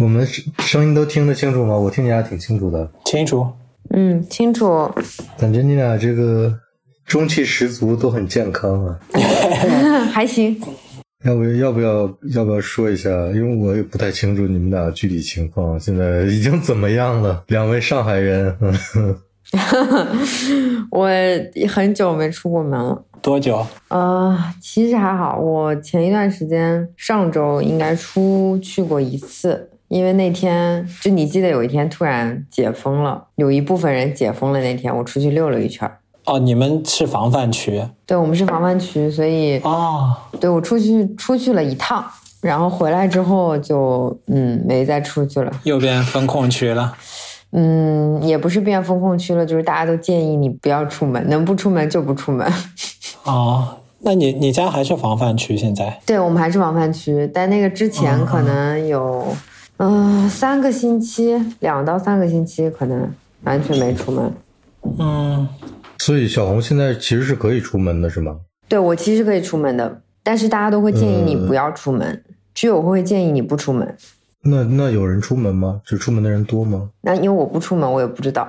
[0.00, 1.76] 我们声声音都听得清楚吗？
[1.76, 3.46] 我听起来挺清楚的，清楚。
[3.90, 4.90] 嗯，清楚。
[5.36, 6.58] 感觉你俩这个
[7.04, 8.98] 中气十足，都很健康啊。
[10.10, 10.58] 还行。
[11.22, 13.10] 要不要不要要不要说一下？
[13.34, 17.44] 因为我也不太清楚你们俩具体情况，现在已经怎么样了？
[17.48, 18.56] 两位上海人，
[20.90, 21.08] 我
[21.68, 23.04] 很久没出过门了。
[23.20, 23.66] 多久？
[23.88, 25.38] 呃，其实还好。
[25.38, 34.60] 我前一段时间上周应该出去过一次，因为那天就你记得有一天突然解封了，有一部分人解封了。
[34.60, 35.90] 那天我出去溜了一圈。
[36.26, 37.82] 哦，你们是防范区？
[38.06, 42.04] 对，我们是防范区，所以哦，对我出去出去了一趟，
[42.40, 46.94] 然后回来之后就嗯没再出去了，又变风控区了。
[47.50, 52.48] 嗯，也不是变风控区了，就是大家都建议你不要出门，能不出门就不出门。
[53.24, 56.00] 哦，那你你家还是防范区现在？
[56.06, 59.26] 对，我们还是防范区，但那个之前可能有
[59.82, 63.10] 嗯三个星期，两到三个星期可能
[63.44, 64.32] 完全没出门。
[64.98, 65.48] 嗯。
[65.98, 68.38] 所以小红现在其实是可以出门的，是吗？
[68.68, 73.96] 对，我其实可以出门的，但是大家都会建议你不要出门，只有会建议你不出门。
[74.42, 75.80] 那那有人出门吗？
[75.86, 76.90] 就出门的人多吗？
[77.00, 78.48] 那因为我不出门，我也不知道。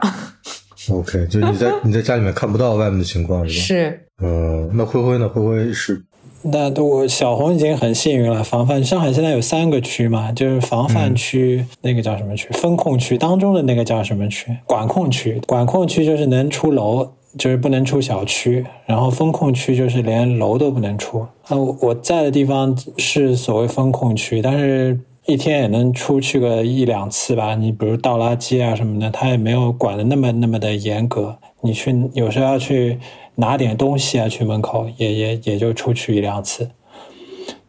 [0.89, 3.65] OK，就你在你在家里面看不到外面的情况，是吧？
[3.65, 3.99] 是。
[4.23, 5.29] 嗯，那灰灰呢？
[5.29, 6.01] 灰灰是。
[6.43, 8.83] 那我小红已经很幸运了，防范。
[8.83, 12.47] 上海现在有三个区嘛，就是防范区，那个叫什么区？
[12.53, 14.57] 风控区当中的那个叫什么区？
[14.65, 15.41] 管控区。
[15.47, 17.11] 管控区就是能出楼。
[17.37, 21.25] 就是不能出小区，然后风控区就是连楼都不能出。
[21.47, 27.55] 啊，我在的地方是所谓风控区，但是一天也能出去个一两次吧。
[27.55, 31.37] 你比如倒垃圾啊什么的，他也没有管的那么那么的严格。
[31.61, 32.99] 你去有时候要去
[33.35, 36.69] 拿点东西啊，去门口也也也就出去一两次。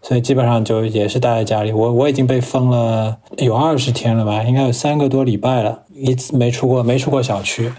[0.00, 1.70] 所以基本上就也是待在家里。
[1.70, 7.72] 我我已经被封了有二十天了吧，应该有三个多礼拜了，一次没出过没出过小区。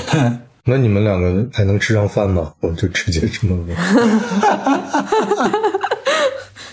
[0.66, 2.52] 那你们两个还能吃上饭吗？
[2.60, 3.76] 我就直接这么问。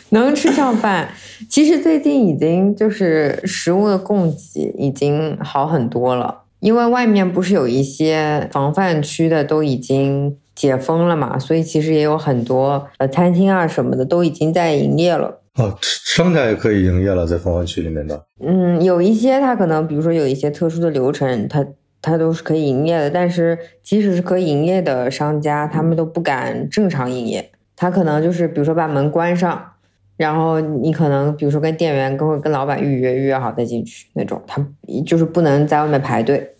[0.09, 1.09] 能吃上饭，
[1.49, 15.41] 其实最近已经就是食物的供给已经好很多了，因为外面不是有一些防范区的都已经解封了嘛，所以其实也有很多呃餐厅啊什么的都已经在营业了。
[15.55, 18.23] 哦，商家也可以营业了，在防范区里面的。
[18.39, 21.65] 嗯，有一些他可能比如说有一些特殊的流程，他。
[22.03, 27.51] 它都是可以营业的，但是即使是可以营业的商家，他们都不敢正常营业。
[27.75, 29.73] 他可能就是，比如说把门关上，
[30.17, 34.41] 然后你可能比如说跟店员跟跟老板预约，预约好再进去那种。
[34.47, 34.65] 他
[35.05, 36.55] 就是不能在外面排队。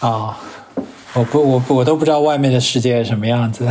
[0.00, 0.36] 啊，
[1.18, 3.66] 我不，我我都不知道外面的世界什么样子，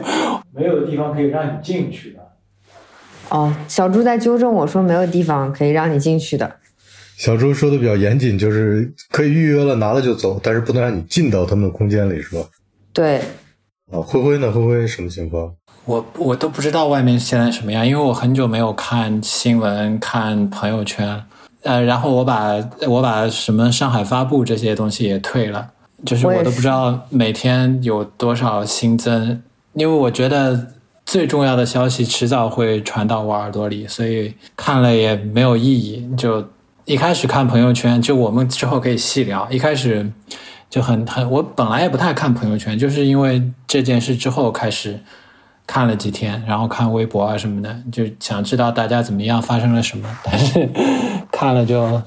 [0.54, 2.20] 没有地方可以让你进去的。
[3.28, 6.50] 哦，小猪在纠正我说没有地方可以让你进去的。
[7.18, 12.42] 小猪说的比较严谨，就是可以预约了拿了就走，但是不能让你进到他们的空间里，是吧？
[12.94, 13.18] 对。
[13.92, 14.50] 啊，灰灰呢？
[14.50, 15.54] 灰灰什么情况？
[15.84, 21.22] 我我都不知道外面现在什么样，因为我很久没有看新闻、看朋友圈。
[21.62, 22.54] 呃，然后我把
[22.88, 25.70] 我把什么上海发布这些东西也退了，
[26.04, 29.42] 就是我都不知道每天有多少新增，
[29.72, 30.72] 因为我觉得
[31.04, 36.46] 最重要的消息迟早会传到我耳朵里，所以看了也没有意义，就。
[36.88, 39.50] 一开始看朋友圈，就我们之后可以细聊。
[39.50, 40.08] 一开始
[40.70, 45.00] 就很很，我本来也不太看朋友圈，就是因为这件事之后开始
[45.66, 50.08] 看了几天，然后看微博啊什么的，就想知道大家怎么样，发生了什么。
[50.22, 50.70] 但是
[51.32, 52.00] 看了就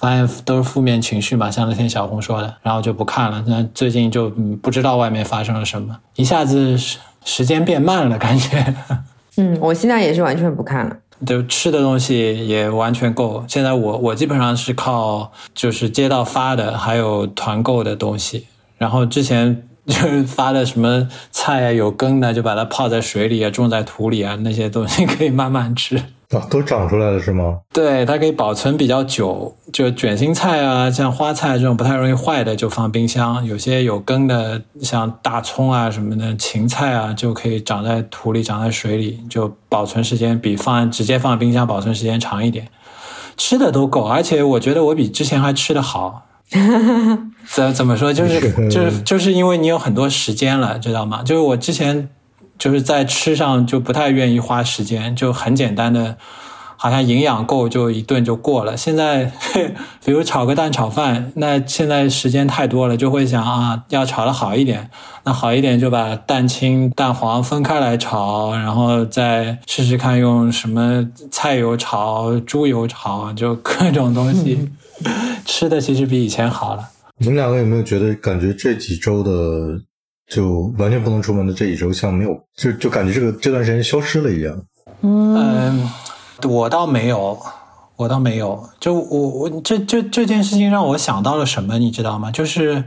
[0.00, 3.44] 发现都是负面情绪嘛，像那天小红说的，然后就不看了。
[3.46, 4.30] 那最近就
[4.62, 8.74] 不知道外面发生了什么，一下子时时间变慢了，感觉。
[9.36, 10.96] 嗯，我现在也是完全不看了。
[11.26, 13.44] 就吃的东西也完全够。
[13.46, 18.46] 现在我我基本上是靠就是街道发的，还有团购的东西。
[18.78, 26.02] 然后之前就是发的什么菜啊，有根的就把它泡在水里啊，种在土里啊，那些东西可以慢慢吃。
[26.30, 27.58] 啊，都长出来了是吗？
[27.72, 29.56] 对，它可以保存比较久。
[29.72, 33.44] 就卷心菜啊，像花菜这种不太容易坏的，就放冰箱。
[33.44, 42.68] 有些有根的，像大葱啊什么的，芹菜啊，就可以长在土里、长在水里，就保存时间比放直接放冰箱保存时间长一点。
[43.36, 46.26] 吃的都够，而且我觉得我比之前还吃的好。
[47.52, 48.12] 怎怎么说？
[48.12, 51.24] 就是 就是就是因为你有很多时间了，知道吗？
[51.24, 52.08] 就是我之前。
[52.60, 56.16] 就是在吃上就不太愿意花时间，就很简单的
[56.76, 58.76] 好像营养够就一顿就过了。
[58.76, 59.32] 现在，
[60.04, 64.88] 比如炒个蛋炒饭，那现在时间太多了，就会想啊，要炒的好一点。
[65.24, 74.68] 那好一点就把蛋清、蛋黄分开来炒，然后再试试看用什么菜油炒、猪油炒，就各种东西。
[75.44, 76.84] 吃的其实比以前好了。
[77.18, 79.30] 你们两个有没有觉得，感觉这几周的
[80.30, 84.56] 就完全不能出门的这一周，像没有，就就感觉这个这段时间消失了一样？
[85.02, 85.90] 嗯，
[86.44, 87.38] 我倒没有，
[87.96, 88.68] 我倒没有。
[88.78, 92.30] 就我我这这这件事情让我想到了什么，你知道吗？
[92.30, 92.84] 就是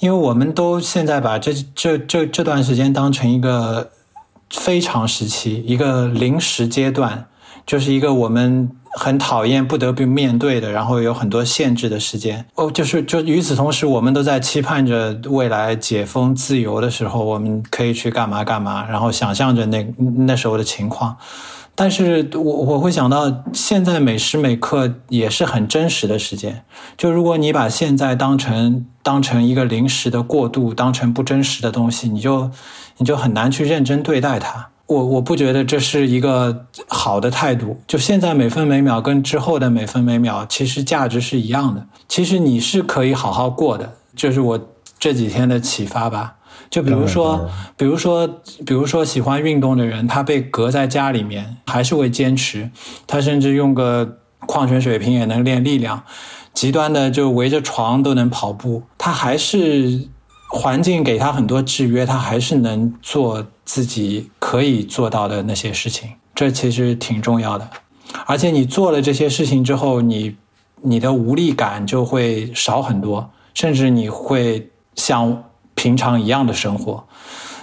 [0.00, 3.90] 因为我们都现在把这这这这段时间当成一个
[4.50, 7.26] 非常时期，一个临时阶段，
[7.64, 12.44] 就是一个我们很讨厌、不得不面对的，然后有很多限制的时间。
[12.54, 19.86] 哦，就是就与此同时，我们都在期盼着未来解封、自由的时候，我们可以去干嘛干嘛，然后想象着那
[20.26, 21.16] 那时候的情况。
[21.76, 26.62] 但是我我会想到，现在每时每刻也是很真实的时间。
[26.96, 32.48] 就如果你把现在当成当成一个临时的过渡，当成不真实的东西，你就
[32.98, 34.68] 你就很难去认真对待它。
[34.86, 37.80] 我我不觉得这是一个好的态度。
[37.86, 41.86] 就现在每分每秒跟之后的每分每秒，其实价值是一样的。
[42.08, 46.36] 其实你是可以好好过的，就是我这几天的启发吧。
[46.70, 48.26] 就比如说，比如说，
[48.66, 52.70] 比如说，喜欢运动的人，他被隔在家里面，还是会坚持。
[53.06, 56.02] 他甚至用个矿泉水瓶也能练力量。
[56.52, 60.08] 极端的就围着床都能跑步，他还是
[60.50, 66.10] 环境给他很多制约，他还是能做自己可以做到的那些事情。
[66.34, 67.68] 这其实挺重要的。
[68.26, 70.36] 而且你做了这些事情之后，你
[70.82, 75.44] 你的无力感就会少很多，甚至你会像。
[75.76, 77.04] 平常一样的生活，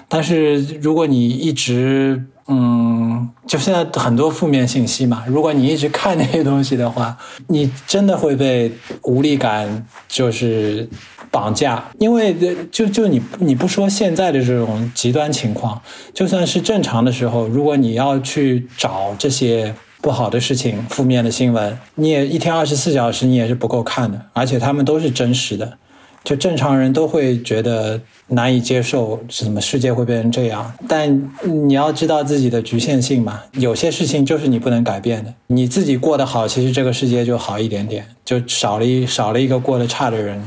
[0.10, 7.18] 但是如果你一直嗯，就现在很多负面信息嘛，如果你一直看那些东西的话，
[7.48, 8.70] 你真的会被
[9.04, 10.90] 无力感就是
[11.32, 11.84] 绑架。
[11.98, 12.36] 因为
[12.72, 15.82] 就就你你不说现在的这种极端情况，
[16.14, 25.78] 就算是正常的时候，如果你要去找这些不好的事情、负面的新闻，你也一天二十四小时你也是不够看的，而且他们都是真实的。
[26.24, 30.72] 就正常人都会觉得难以接受，怎么世界会变成这样？
[30.88, 35.34] 但你要知道自己的局限性嘛，有些事情就是你不能改变的。
[35.48, 40.40] 你自己过得好，其实这个世界就好一点点，就少了一少了一个过得差的人。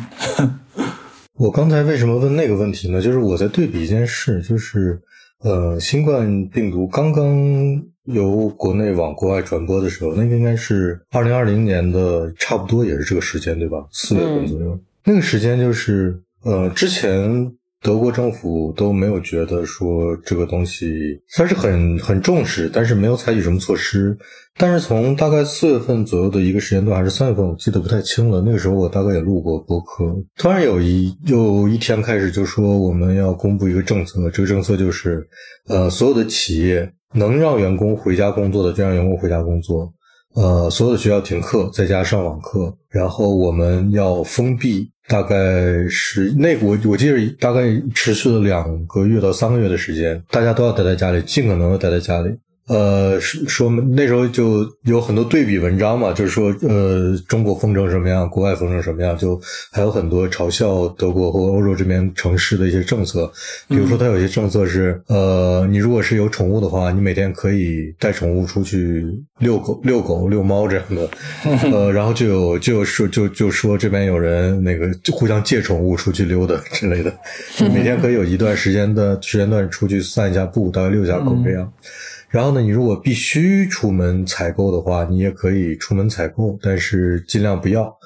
[1.37, 3.03] 我刚才为什么问那个问题呢？
[3.03, 5.01] 就是我在对比一件事，就是
[5.41, 7.37] 呃，新冠病毒刚刚
[8.05, 13.85] 由国内往国外传播的时候，那个应该是二零二零年的，差不多也是这个时间，对吧？
[13.91, 14.79] 四月份左右。
[15.05, 17.53] 那个时间就是，呃，之前
[17.85, 24.17] 德国政府都没有觉得说这个东西，虽然是很很重视，但是没有采取什么措施。
[24.57, 28.41] 但是从大概四月份左右的一个时间段，还是三月份，我记得不太清了。
[28.41, 35.23] 那个时候我大概也录过播客，突然有一有一天开始就说我们要公布一个政策，这个政策就是，
[35.69, 39.93] 呃，所有的企业能让员工回家工作的就让员工回家工作。
[40.35, 45.37] 呃，所有的学校停课，在家上网课，然后我们要封闭，大概
[45.89, 47.63] 是那我我记得大概
[47.95, 52.31] 持续了两个月到三个月的时间，大家都要待在家里，尽可能的待在家里。
[52.67, 59.39] 呃，说那时候就有很多对比文章嘛，就是说，呃，中国封城什么样，国外封城什么样，就
[59.71, 63.31] 还有很多嘲笑德国或欧洲这边城市的一些政策。
[63.69, 69.05] 比如说，它有些政策是，呃，你如果是有宠物的话，你每天可以带宠物出去
[69.41, 71.09] 遛狗、遛狗、遛猫这样的。
[71.71, 77.15] 呃，然后就有就有说就就说这边有人那个互相借宠物出去溜达 之类的，
[77.75, 81.71] 每天可以有一段时间的时间段出去散一下步，大概遛一下狗这样。
[82.35, 87.97] 然后呢，你如果必须出门采购的话，你也可以出门采购，但是尽量不要。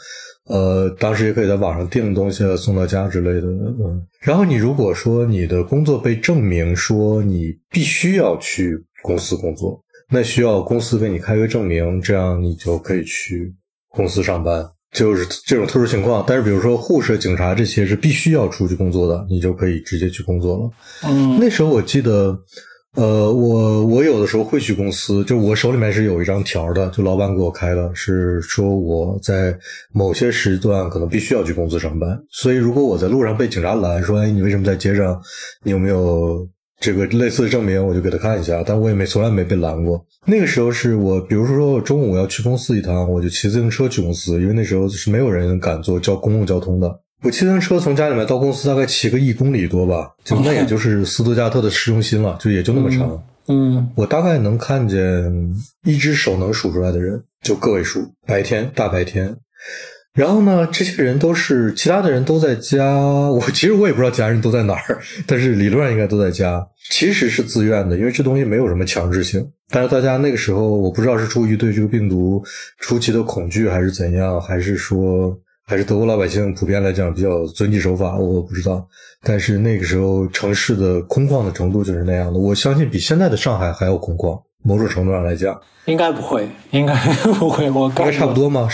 [0.49, 3.47] 呃，当时也可以在网上订东西送到家之类的。
[3.47, 13.55] 嗯，然后你如果说你的工作被证明说你必须要去公司工作，那需要公司给你开个证明，这样你就可以去
[13.89, 14.63] 公司上班。
[14.93, 20.71] 就是这种特殊情况，但是比如说护士、警察这些是必须要出去工作的，你就可以直接去工作了。
[21.09, 22.39] 嗯，那时候我记得。
[22.99, 29.57] 呃，我我有的时候会去公司，就我手里面是有一张条的，就老板给我开的，是说我在
[29.93, 32.21] 某些时段可能必须要去公司上班。
[32.33, 35.17] 所以如果我在路上被警察拦，说哎你为什么在街上？
[35.63, 36.45] 你有没有
[36.81, 37.87] 这个类似的证明？
[37.87, 38.65] 我就给他看一下。
[38.67, 40.05] 但我也没从来没被拦过。
[40.27, 47.01] 那个时候是我，比如说我中午要去公司一趟，我就骑自行车去公司，因为那时候是没有人敢坐交公共交通的。
[47.23, 53.23] 我骑自行车从家里面到公司大概骑个一公里多吧，就那也就是斯图加特的市中心了，就也就那么长。
[53.49, 54.99] 嗯，我大概能看见
[55.85, 59.37] 一只手能数出来的人，就个位数，白天大白天。
[60.15, 62.85] 然后呢，这些人都是其他的人都在家，
[63.31, 66.67] 我其实我也不知道家人都在哪儿， 但是理论上应该都在家。
[66.91, 69.45] 其实是自愿的，因为这东西没有什么强制性。
[69.71, 72.43] 但是大家那个时候，我不知道是出于对这个病毒
[72.79, 78.83] 出奇的恐惧，还是怎样，还是说，还是德国老百姓普遍来讲比较遵纪守法，我不知道。
[79.23, 84.41] 但是那个时候城市的空旷的程度就是那样的，我相信比现在的上海还要空旷。
[84.63, 86.95] 某种程度上来讲，应该不会，应该
[87.39, 87.71] 不会。
[87.71, 88.67] 我应该差不多吗？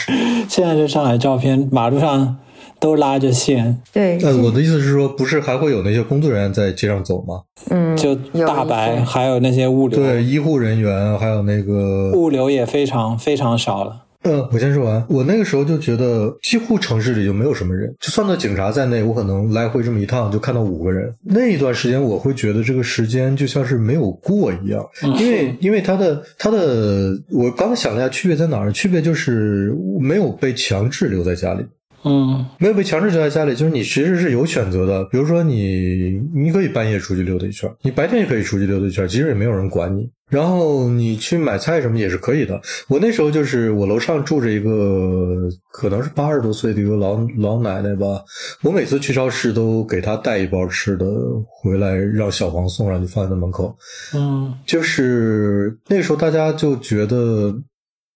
[0.48, 2.36] 现在这上海照片，马路上
[2.78, 3.82] 都拉着线。
[3.92, 7.42] 对，呃，我的意思是说，不是还会有那些工作人员在街上走吗？
[7.70, 8.14] 嗯，就
[8.46, 14.02] 大白，还有那些物流，对，医护人员，还有那个物流也非常非常少了。
[14.24, 15.04] 嗯，我先说完。
[15.08, 21.14] 我那个时候就觉得，几乎城市里就没有什么人，就算到警察在内，我可能来回这么一趟就看到五个人。
[21.22, 24.84] 那一段时间，我会觉得这个时间就像是没有过一样，
[25.18, 28.72] 因为因为他的他的，我刚才想了一下，区别在哪儿？
[28.72, 31.64] 区别就是没有被强制留在家里。
[32.04, 35.02] 嗯，没有被强制留在家里，就是你其实是有选择的。
[35.06, 40.10] 比如说，你你可以半夜出去溜达一圈，你白天也可以出去溜达一圈，其实也没有人管你。
[40.30, 42.60] 然后你去买菜什么也是可以的。
[42.88, 48.22] 我那时候就是我楼上住着一个可能是八十多岁的一个老老奶奶吧，
[48.62, 51.06] 我每次去超市都给她带一包吃的
[51.46, 53.74] 回来，让小黄送上去放在门口。
[54.14, 57.54] 嗯，就是那时候大家就觉得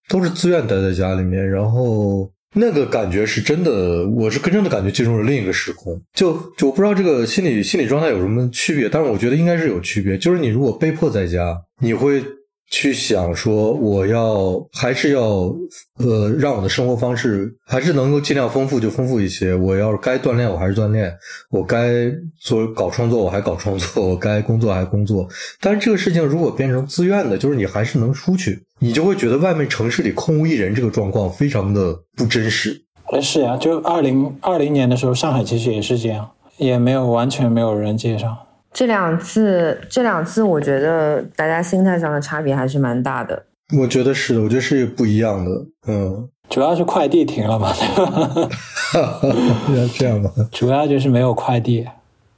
[0.09, 2.29] 都是自愿待在家里面，然后。
[2.55, 6.01] 那个感觉是真的，我是真正的感觉进入了另一个时空。
[6.13, 10.17] 就就我不知道这个心理心理状态有什么区别，但是我觉得应该是有区别。
[10.17, 12.23] 就是你如果被迫在家，你会。
[12.71, 15.21] 去想说，我要还是要
[15.97, 19.55] 呃，让我的生活方式还是能够尽量丰富就丰富一些。
[19.55, 21.11] 我要是该锻炼我还是锻炼，
[21.49, 25.27] 我该做搞创作我还搞创作，我该工作还工作。
[25.59, 32.83] 但是这个事情如果变成自愿的，就是你还是能出去，你就会觉得外面城市里空无一人这个状况非常的不真实。
[33.11, 38.45] 哎，是呀，就二零二零年的时候，上海其实也是这样，也没有完全没有人介绍。
[38.71, 43.45] 这两次，这两次，我觉得大家心态上的差别还是蛮大的。
[43.77, 45.51] 我觉得是的，我觉得是不一样的。
[45.87, 47.73] 嗯， 主要是快递停了嘛，
[49.75, 50.31] 要这样吗？
[50.51, 51.85] 主要就是没有快递，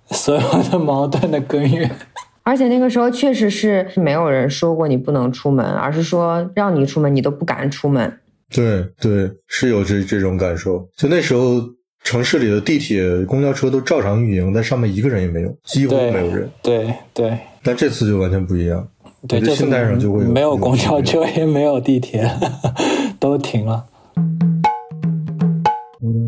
[0.10, 1.90] 所有的矛盾的根源。
[2.44, 8.20] 而且那个时候确实是没有人说过你不能出门，而是说让你出门你都不敢出门。
[8.50, 10.88] 对对，是有这这种感受。
[10.96, 11.62] 就那时候。
[12.04, 16.50] 城市里的地铁、公交车都照常运营，但上面一个人也没有，几乎没有人。
[16.62, 18.86] 对对，但这次就完全不一样。
[19.28, 22.28] 对，这心态上就会没有公交车，也没有地铁，
[23.20, 23.86] 都停了。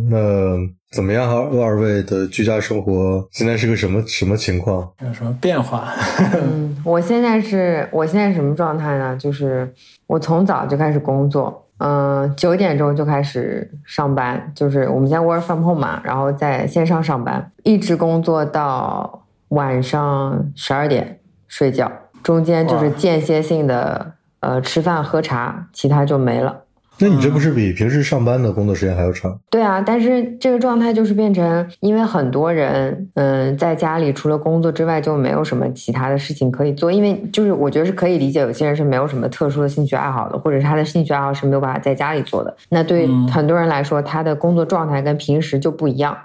[0.09, 0.55] 那
[0.91, 1.27] 怎么样？
[1.27, 4.87] 二位的居家生活现在是个什么什么情况？
[5.03, 5.91] 有什么变化？
[6.33, 9.17] 嗯，我现在是我现在什么状态呢？
[9.17, 9.73] 就是
[10.05, 11.59] 我从早就开始工作。
[11.85, 21.91] 嗯，九点钟就开始上班，就是我们现在 work from home 嘛，然后在线上上班，一直工作到晚上十二点睡觉，
[22.23, 26.62] 中间就是间歇性的呃吃饭喝茶，其他就没了。
[27.03, 29.37] 那你这不是比平时上班的工作时间还要长？
[29.49, 42.55] 对啊，但是这个状态就是变成，因为很多人，嗯，在家里除了工作之外就没有什么其他的事情可以做，因为就是我觉得是可以理解，有些人是没有什么特殊的兴趣爱好的，或者是他的兴趣爱好是没有办法在家里做的。
[42.69, 46.17] 那对很多人来说，他的工作状态跟平时就不一样，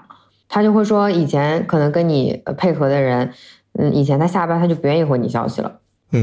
[0.47, 3.29] 他就会说，以前可能跟你配合的人，
[3.77, 5.73] 嗯，以前他下班他就不愿意回你消息了，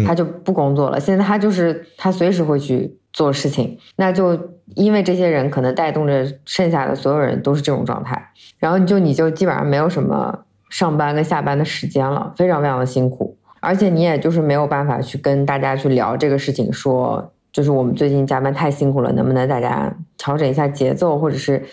[0.07, 2.97] 他就不工作了，现在他就是他随时会去。
[3.17, 4.39] 做事情，那就
[4.75, 21.65] 因为这些人可能带动着剩下的所有人都是这种状态，然后你就你就基本上没有什么上班跟下班的时间了，非常非常的辛苦，而且你也就是没有办法去跟大家去聊这个事情，说就是我们最近加班太辛苦了，能不能大家调整一下节奏，或者是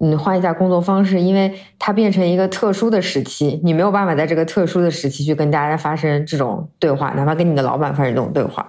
[0.00, 8.66] 嗯换一下工作方式，因为它变成一个特殊的时期，你没有办法在这个特殊的时期去跟大家发生这种对话，哪怕跟你的老板发生这种对话。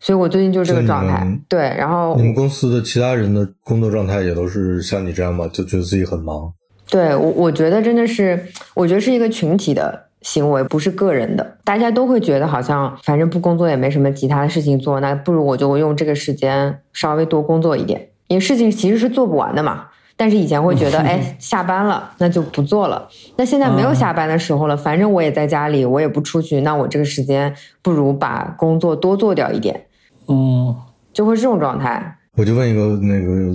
[0.00, 1.60] 所以我最近就是这个状态，对。
[1.78, 5.48] 然后你们公司的其他人的工作状态也都是像你这样吗？
[5.52, 6.52] 就觉得自己很忙。
[6.90, 11.56] 对我，我觉得真的是，我觉得是一个群体的行为，不是个人的。
[11.62, 19.86] 大家都会觉得好像反正不工作也没什么其他的事情做，那不如我就用这个时间稍微多工作一点，因为事情其实是做不完的嘛。
[20.16, 23.08] 但是以前会觉得，哎，下班了那就不做了。
[23.36, 29.86] 那现在没有下班的时候了，反正我也在家里，我也不出去，那我这个时间不如把工作多做掉一点。
[30.28, 30.74] 嗯，
[31.12, 32.18] 就会这种状态。
[32.36, 33.52] 我就问一个那个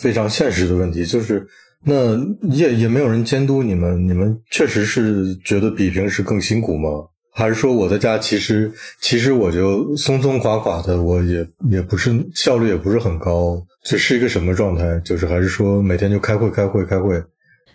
[0.00, 1.46] 非常现实的问题，就是
[1.84, 2.16] 那
[2.50, 6.88] 也也没有人监督你们，你们确实是觉得比平时更辛苦吗？
[7.38, 14.98] 还是说我在家其实其实我就松松垮垮的，我也也不是效率也不是很高，这是一个什么状态？
[15.04, 17.22] 就是还是说每天就开会开会开会？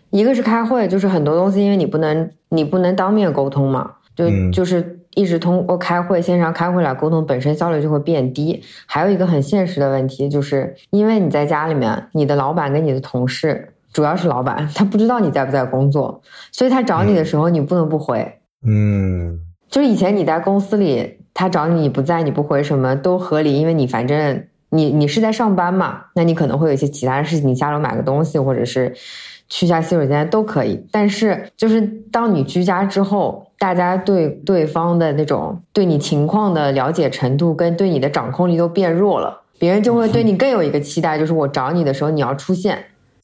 [0.09, 8.63] 一个是开会，就是很多东西因为你不能你不能当面沟通嘛，就就是一直通过开会线上开会来沟通，本身效率就会变低。
[8.87, 16.19] 还有一个很现实的问题，就是因为你在家里面，你的老板跟你的同事，主要是老板，他不知道你在不在工作，
[16.51, 18.39] 所以他找你的时候你不能不回。
[18.65, 19.39] 嗯。
[19.71, 28.93] 就是以前你在公司里，他找你你不在，你不回什么都合理，因为你反正你你是在上班嘛，那你可能会有一些其他的事情，你下楼买个东西，或者是
[29.47, 30.85] 去下洗手间都可以。
[30.91, 42.77] 但是就是当你居家之后，大家对对方的那种对你情况的了解程度跟对你的掌控力都变弱了，别人就会对你更有一个期待，就是我找你的时候你要出现。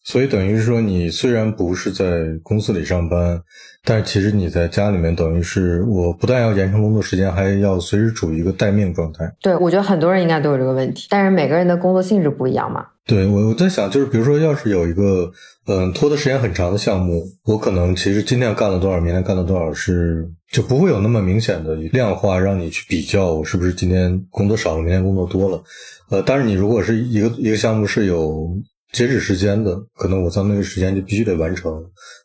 [0.08, 3.38] 所以等于是说，你虽然不是在公司里上班，
[3.84, 9.30] 但是其实你在家里面，等于是我不但要延长工作时间，还要随时处于一个待命状态。
[9.42, 12.86] 对，我觉得很多人应该都有这个问题，但是每个人的工作性质不一样嘛。
[13.06, 15.30] 对，我我在想，就是比如说，要是有一个
[15.66, 25.62] 嗯拖的时间很长的项目，我可能其实今天干了多少，明天干了多少，是就不会有那么明显的量化让你去比较，我是不是今天工作少了，明天工作多了。
[26.10, 28.58] 呃，但是你如果是一个一个项目是有。
[28.98, 31.72] 截止时间的，可能我在那个时间就必须得完成，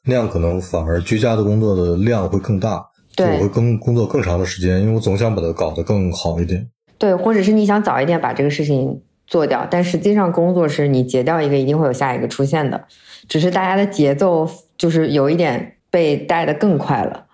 [0.07, 2.83] 那样可能反而居家的工作的量会更大，
[3.15, 6.67] 对，我会更工作更长的时间，因为我总想把它搞得更好一点。
[6.97, 12.83] 对，或者是你想早一点把这个事情做掉，但实际上工作是你截掉一个，一定会有下一个出现的，
[13.29, 14.49] 只是大家的节奏
[14.79, 17.27] 就是有一点被带的更快了。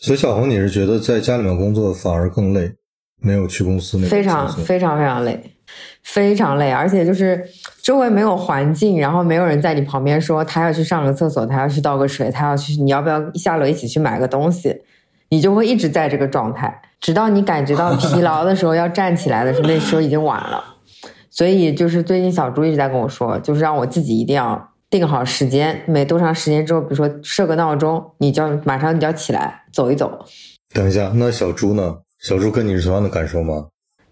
[0.00, 2.70] 所以小红，你是觉得在家里面工作反而更累，
[3.20, 5.42] 没有去公司那非常非常非常累。
[6.06, 7.44] 非常累，而且就是
[7.82, 14.82] 周围没有环境，然后没有人在你旁边说他要去上个厕所，他要去倒个水，他要去，你要不要下楼一起去买个东西？
[15.30, 20.62] 你就会一直在这个状态，直到你感觉到疲劳的时候 要站起来的时候，那时候已经晚了。
[21.28, 30.24] 所以就是最近小朱一直在跟我说，就是让我自己一定要定好时间，每多长时间之后，比如说设个闹钟，你就马上你就要起来走一走。
[30.72, 31.96] 等一下，那小朱呢？
[32.20, 33.66] 小朱跟你是同样的感受吗？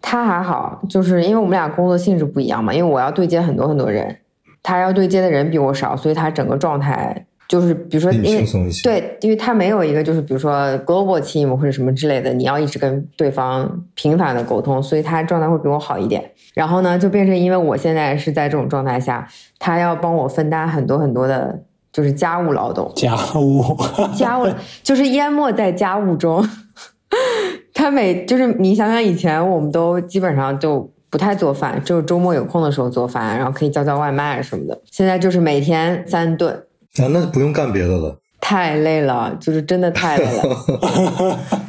[0.07, 2.75] 他还好，就是因为我们俩工作性质不一样嘛。
[2.75, 4.15] 因为我要对接很多很多人，
[4.63, 8.45] 他要对接的人比我少，所以他整个状态就是，比如说，因为
[8.83, 16.31] 对，因为他没有一个就是，比如说 global team 或者什么之类的，你要一直跟对方频繁的沟通，所以他状态会比我好一点。
[16.53, 19.27] 然后呢，就变成因为我现在是在这种状态下，
[19.59, 21.59] 他要帮我分担很多很多的，
[21.90, 23.62] 就是家务劳动， 家务，
[24.14, 24.47] 家务
[24.83, 26.47] 就是淹没在家务中。
[27.75, 34.81] 他每就是你想想以前，我们都基本上就不太做饭，只有周末有空的时候做饭，然后可以叫叫外卖什么的。
[34.91, 36.55] 现在就是每天三顿
[36.99, 38.17] 啊，那不用干别的了。
[38.41, 41.39] 太累了，就是真的太累了。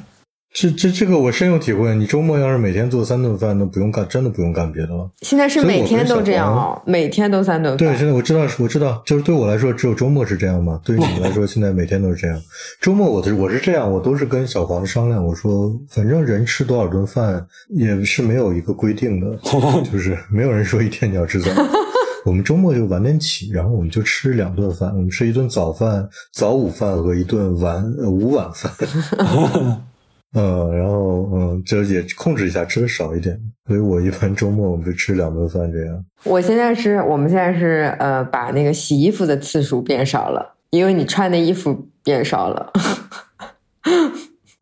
[0.58, 1.94] 这这这个我深有体会。
[1.96, 5.12] 你周末要是每天做三顿饭，那不用干，真的不用干别的了。
[5.22, 7.78] 现在是每天都这样哦，每天都三顿饭。
[7.78, 10.80] 对，现在我知道，我知道，就是对我来说，只有周末是这样嘛？
[10.86, 12.42] 对于你们来说，现在每天都是这样。
[12.80, 19.38] 周末我的我是这样，我都是跟小黄商量，我说反正人吃多少顿饭也是没有一个规定的，
[19.92, 21.52] 就是没有人说一天你要吃早。
[22.24, 28.72] 我们周末就晚点起，然后我们就吃两顿饭，我们吃一顿早饭、早午饭和一顿晚午晚饭。
[30.36, 33.40] 嗯，然后嗯，就也控制一下，吃的少一点。
[33.66, 36.06] 所以我一般周末我们就吃两顿饭这样。
[36.26, 42.72] 我现在是我们现在是呃，把那个洗衣服的次数变少了，因为你穿的衣服变少了。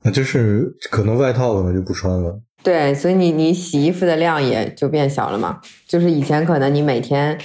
[0.04, 2.40] 那就是可能外套可能就不穿了。
[2.62, 5.60] 对，所以你你洗衣服的量也就变小了嘛。
[5.88, 7.38] 就是以前可能你每天。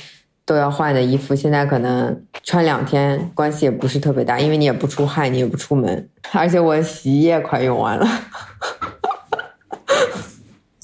[0.49, 8.07] 都要换的衣服，现在可能穿两天关系也不是特别大，因为你也不出汗，你也不出门，而且我洗衣液快用完了。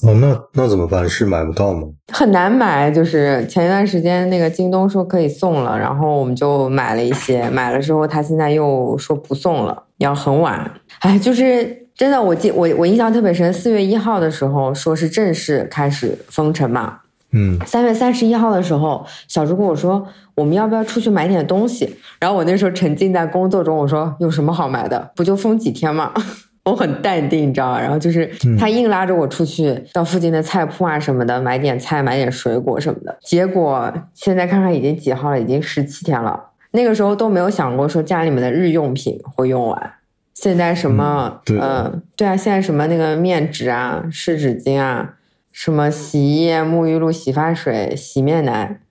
[0.03, 1.09] 哦，那那怎么办？
[1.09, 1.87] 是买不到吗？
[2.13, 10.69] 很难买，就是前一段时间那个京东说可以送了，然后我们就买了一些，买了之后他现在又说不送了，要很晚。
[10.99, 16.99] 哎，就是真的，我记我我印象特别深，四月一号的时候说是正式开始封城嘛。
[17.35, 21.97] 嗯，三月三十一号的时候，小猪跟我说，我们要不要出去买点东西？
[22.19, 25.11] 然后我那时候沉浸在工作中，我说有什么好买的？
[25.15, 26.13] 不就封几天吗？
[26.63, 27.79] 我很淡定，你知道吧？
[27.79, 28.25] 然后就是
[28.57, 33.15] 他硬拉着我出去到附近的菜铺啊什么的，买点菜，买点水果什么的。
[33.21, 36.41] 结果现在看看已经几号了，已经十七天了。
[36.71, 39.93] 那个时候都没有想过说家里面的日用品会用完。
[40.33, 41.39] 现在什么？
[41.51, 45.13] 嗯，对啊，现在什么那个面纸啊，湿纸巾啊。
[45.57, 48.81] 什么洗衣液、沐浴露、洗发水、洗面奶，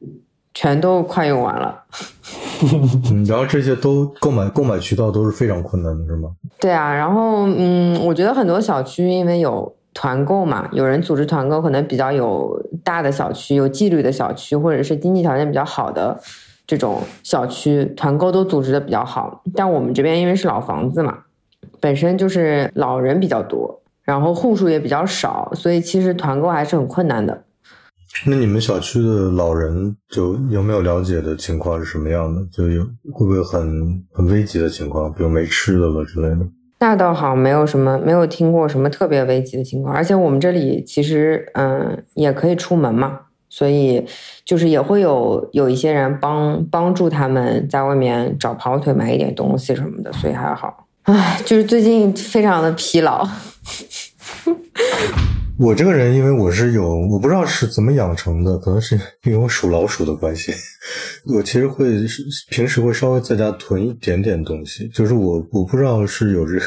[0.55, 1.85] 全都快用完了。
[3.13, 6.31] 嗯，然后这些都购买购买渠道都是非常困难的，是吗？
[6.59, 16.19] 对啊，然后嗯，我觉得很多小区因为有团购嘛，有人组织团购，可能比较有大的小区、有纪律的小区，或者是经济条件比较好的
[16.67, 19.43] 这种小区，团购都组织的比较好。
[19.55, 21.19] 但我们这边因为是老房子嘛，
[21.79, 27.45] 本身就是老人比较多，然后户数也比较少，所以其实团购还是很困难的。
[28.27, 32.41] 那你们小区的老人就有没有了解的情况是什么样的？
[32.53, 36.47] 就有会不会很很危急的情况，比如没吃的了之类的？
[36.79, 39.93] 那倒好，没有什么，没有听过什么特别危急的情况。
[39.93, 44.07] 而且我们这里其实嗯也可以出门嘛，所以
[44.45, 50.87] 就是也会有有一些人帮帮助他们在外面找跑腿买一点东西什么的，所以还好。
[51.05, 53.27] 唉，就是最近非常的疲劳。
[55.57, 60.53] 我这个人，因为我是有，我不知道是怎么养成的，可能是因为我属老鼠的关系，
[61.33, 62.05] 我其实会
[62.51, 66.61] 平时会稍微在家囤一点点东西，就是我我不知道是有这个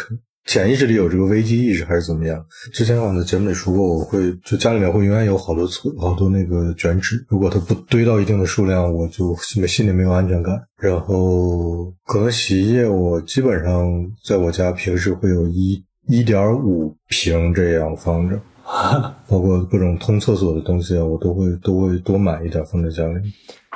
[0.45, 2.41] 潜意识里有这个危机意识还是怎么样。
[2.71, 9.35] 之前我在节目里说过，我会就家里面会永远有好多存好多那个卷纸，如果它不堆到一定的数量，我就
[9.67, 10.55] 心里没有安全感。
[10.79, 13.91] 然后可能洗衣液，我基本上
[14.25, 18.39] 在我家平时会有一一点五瓶这样放着。
[19.29, 23.13] 包括各种通厕所的东西啊，我都会都会多买一点放在家里。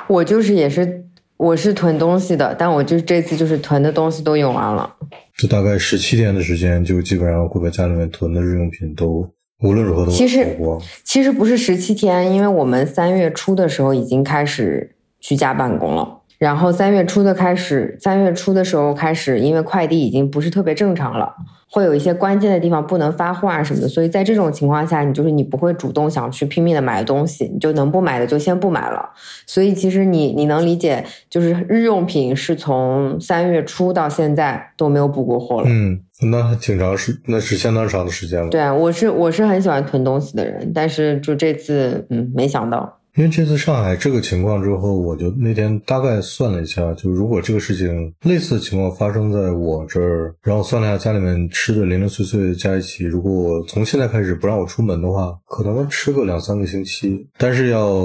[0.06, 1.02] 我就是也是
[1.38, 4.94] 我是囤东西的，但我就这次就是囤的东西都用完了。
[5.38, 9.26] 就大概十七天的时间，就基本上会把家里面囤的日用品都
[9.62, 10.78] 无论如何都其实光。
[11.04, 16.18] 其实不是十七天，因为我们三月初的时候已经开始居家办公了。
[16.42, 21.32] 然后三月初的开始，三月初的时候开始，因为快递已经不是特别正常了，
[21.70, 29.10] 会有一些关键的地方不能发货啊什么的，所以在这种情况下，你就是你不会主动想去拼命的买东西，你就能不买的就先不买了。
[29.46, 35.68] 所以其实你你能理解，就是日用品是从三月初到现在都没有补过货了。
[35.68, 38.48] 嗯，那还挺长时，那是相当长的时间了。
[38.48, 42.98] 对啊，我是我是很喜欢囤东西的人，但是就这次，嗯，没想到。
[43.14, 58.00] 因为这次上海这个情况之后，我就那天大概算了一下，就如果这个事情类似的情况发生在我这儿，然后算了一下家里面吃的零零碎碎加一起，如果我从现在开始不让我出门的话，可能吃个两三个星期，但是要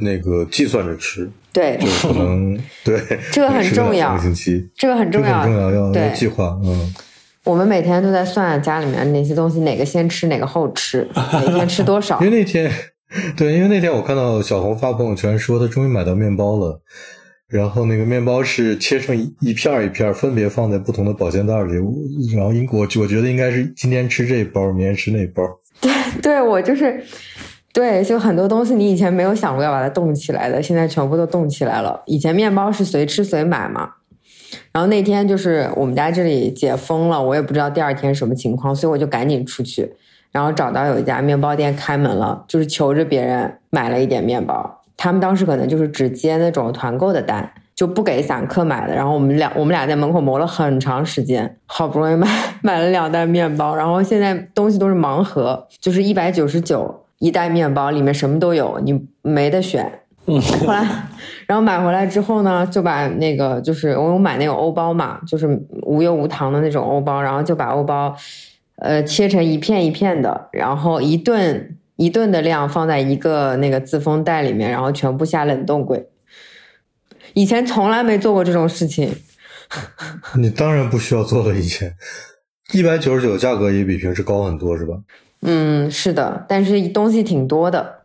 [0.00, 6.94] 那个计算着吃，对，就可能 对这个很重要，两个星期，这个很重要，很重要，要要计划，嗯。
[7.42, 11.06] 我们每天都在算家里面哪些东西哪个先吃哪个后吃，
[11.40, 12.70] 每天吃多少， 因为那天。
[13.36, 16.80] 对，因为那天我看到小红发朋友圈说她终于买到面包了，
[17.48, 21.74] 然后那个面包是切成一片一片，分别放在不同的保鲜袋里。
[22.34, 25.42] 然后英国，我觉得应该是今天吃这包，明天吃那包。
[25.80, 27.02] 对，对我就是，
[27.72, 32.02] 对，就很多东西你以前没有想过要把它冻起来的，现在全部都冻起来了。
[32.06, 33.90] 以前面包是随吃随买嘛，
[34.72, 39.92] 然后那天就是我们家这里解封了，我也不知道第二天什么情况，所以我就赶紧出去。
[40.34, 44.82] 然后找到有一家面包店开门了，就是求着别人买了一点面包。
[44.96, 48.92] 他们当时可能就是只接那种团购的单，就不给散客买的。
[48.92, 52.28] 然后我们俩我们俩在门口磨了很长时间，好不容易买
[52.62, 53.76] 买了两袋面包。
[53.76, 60.00] 然后现在东西都是盲盒，就是一百九十九一袋面包，里面什么都有，你没得选。
[60.26, 60.84] 后来，
[61.46, 65.46] 然后买回来之后呢，就把那个就是我有买那个欧包嘛，就是
[65.82, 68.12] 无油无糖的那种欧包，然后就把欧包。
[68.76, 76.08] 呃，切成一片一片的，然后一顿一顿的量放在一个那个自封袋里面，然后全部下冷冻柜。
[77.34, 79.14] 以前从来没做过这种事情。
[80.36, 81.94] 你当然不需要做了，以前
[82.72, 84.94] 一百九十九价格也比平时高很多，是吧？
[85.42, 88.02] 嗯，是的，但是东西挺多的。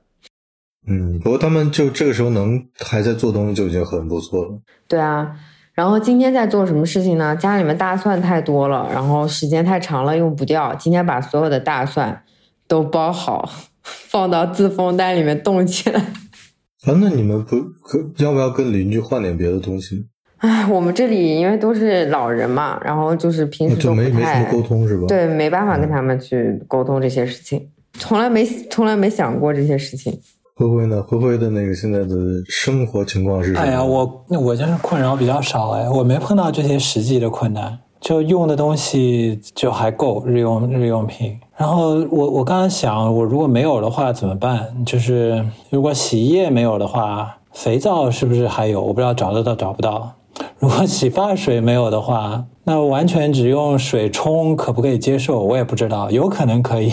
[0.87, 4.59] 嗯，不过他们就这个时候能还在做东西就已经很不错了。
[4.87, 5.35] 对啊。
[5.79, 7.33] 然后今天在做什么事情呢？
[7.37, 10.75] 家里面大蒜太多了，然后时间太长了用不掉。
[10.75, 12.21] 今天把所有的大蒜
[12.67, 13.49] 都包好，
[13.81, 16.01] 放到自封袋里面冻起来。
[16.01, 20.05] 啊，那你们不可要不要跟邻居换点别的东西？
[20.39, 25.05] 哎，我们这里因为都是老人嘛，然后就是平时就没没什么沟通是吧？
[25.07, 30.19] 对，没办法跟他们去沟通这些事情，从来没从来没想过这些事情。
[30.59, 31.01] 灰灰呢？
[31.07, 32.15] 灰灰的那个现在的
[32.49, 33.55] 生活情况是？
[33.55, 41.39] 哎呀，我我就是困扰比较少哎，我没碰到这些实际的困难，就用的东西就还够日用日用品。
[41.55, 44.83] 然后我我刚刚想，我如果没有的话怎么办？
[44.85, 48.81] 就是如果洗衣液没有的话，肥皂是不是还有？
[48.81, 50.11] 我不知道找得到找不到。
[50.59, 52.45] 如果洗发水没有的话。
[52.65, 55.43] 那完全只用水冲可不可以接受？
[55.43, 56.91] 我也不知道，有可能可以。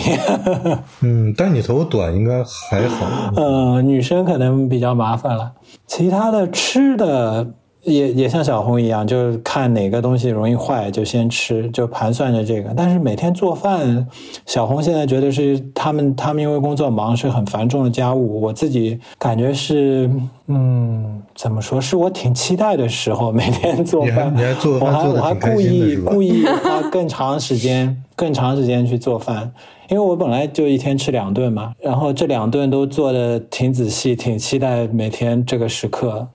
[1.03, 3.05] 嗯，但你头发短应该还好。
[3.35, 5.51] 呃，女生可能比较麻烦了。
[5.85, 7.45] 其他的吃的
[7.87, 12.73] 也也像小红一样，就是看哪个东西容易坏就先吃，就盘算着这个。
[12.75, 14.05] 但是每天做饭，
[14.45, 18.41] 小红现在觉得是他们他们因为工作忙是很繁重的家务。
[18.41, 20.09] 我自己感觉是，
[20.47, 21.79] 嗯，怎么说？
[21.79, 29.51] 是我挺期待的时候，每天做饭，你还做饭做的我还故意故意花更长时间、更长时间去做饭，
[29.89, 36.27] 因为我本来就一天吃两顿嘛，然后这两顿都做的挺仔细，挺期待每天这个时刻。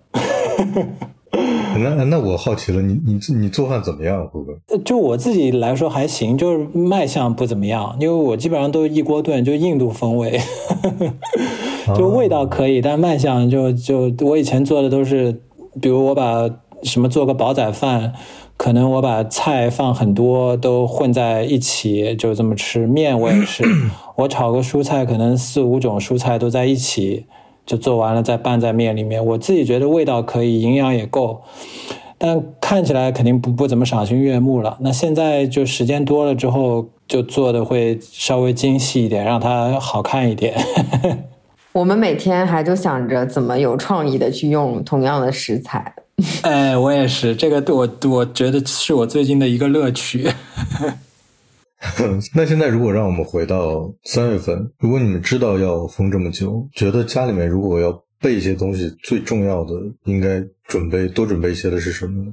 [1.79, 4.79] 那那我好奇了，你你你做饭怎么样，虎哥？
[4.85, 10.39] 就我自己来说还行，就是卖相不怎么样，因为我基本上都一锅炖，就印度风味，
[11.97, 15.41] 就味道可以，但卖相就就我以前做的都是，
[15.81, 16.49] 比如我把
[16.83, 18.13] 什么做个煲仔饭，
[18.57, 22.87] 可能我把菜放很多都混在一起，就这么吃。
[22.87, 23.65] 面我也是，
[24.17, 27.27] 我炒个蔬菜，可能四五种蔬菜都在一起。
[27.65, 31.43] 就做完了再拌在面里面，我自己觉得味道可以，营养也够，
[32.19, 34.77] 但看起来肯定不不怎么赏心悦目了。
[34.81, 40.55] 那现在就时间多了之后，就做的会稍微精细一点，让它好看一点。
[41.73, 45.95] 我们每天还就想着怎么有创意的去用同样的食材。
[46.43, 50.29] 哎，我也是，这个对我我觉得是我最近的一个乐趣。
[52.35, 59.73] 那现在如果让我们回到三月份，如果你们知道要封这么久，觉得家里面如果要备一些东西，最重要的
[60.05, 62.33] 应该准备多准备一些的是什么呢？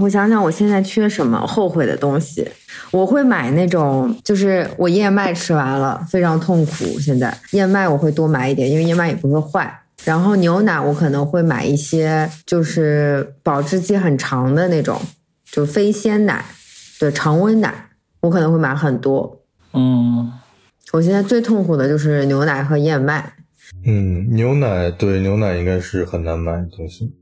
[0.00, 2.48] 我想想，我现在缺什么后悔的东西？
[2.90, 9.80] 我会买那种，就是我燕麦吃完了非常痛苦，现在燕麦我会多买一点，因为燕麦也不会坏。
[10.04, 15.00] 然后牛奶我可能会买一些，就是保质期很长的那种，
[15.50, 16.44] 就非鲜奶，
[16.98, 17.90] 对常温奶。
[18.24, 19.42] 我可能会买很多，
[19.74, 20.32] 嗯，
[20.92, 23.34] 我现在最痛苦的就是牛奶和燕麦。
[23.84, 27.14] 嗯，牛奶对牛奶应该是很难买的东西，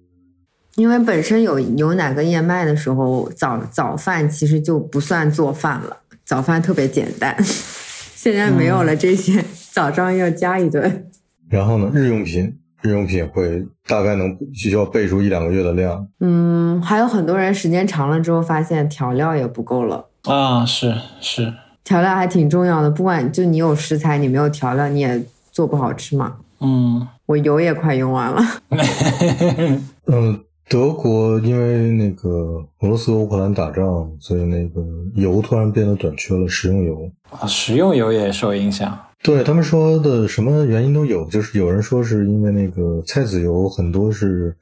[0.77, 7.37] 因为本身有牛奶跟燕麦的时候，早早饭其实就不算做饭了，早饭特别简单。
[7.43, 11.09] 现在没有了这些，早上要加一顿。
[11.51, 16.07] 然后呢，日用品，日用品会大概能需要备出一两个月的量。
[16.21, 20.11] 嗯，还有很多人时间长了之后发现调料也不够了。
[20.25, 22.89] 啊，是是，调料还挺重要的。
[22.89, 26.37] 不管就你有食材，你没有调料，你也做不好吃嘛。
[26.61, 28.41] 嗯，我油也快用完了。
[30.07, 34.81] 嗯，德国因为那个俄罗斯乌克兰打仗，所以那个
[35.17, 38.97] 油突然变得短缺了，食用油啊，食用油也受影响。
[39.25, 44.57] 对他们说的什么原因都有，就是有人说是因为那个菜籽油很多是。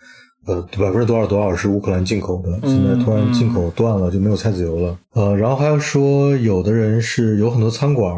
[0.46, 4.98] 呃，百分之多少多少是乌克兰进口的，现在突然进口断了，就没有菜籽油了。
[5.14, 8.14] 呃，然后还要说，有的人是有很多餐馆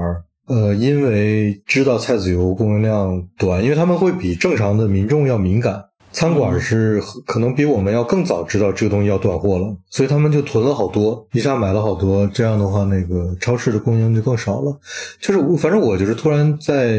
[0.46, 5.82] 呃，因为知道菜籽油供应量短，因为他们会比正常的民众要敏感，
[6.12, 14.76] 餐馆是可能比我们要更早知道这个东西要断货了，所以他们就囤了好多，一下买了好多，这样的话，那个超市的供应就更少了。
[15.20, 16.98] 就是，反正我就是突然在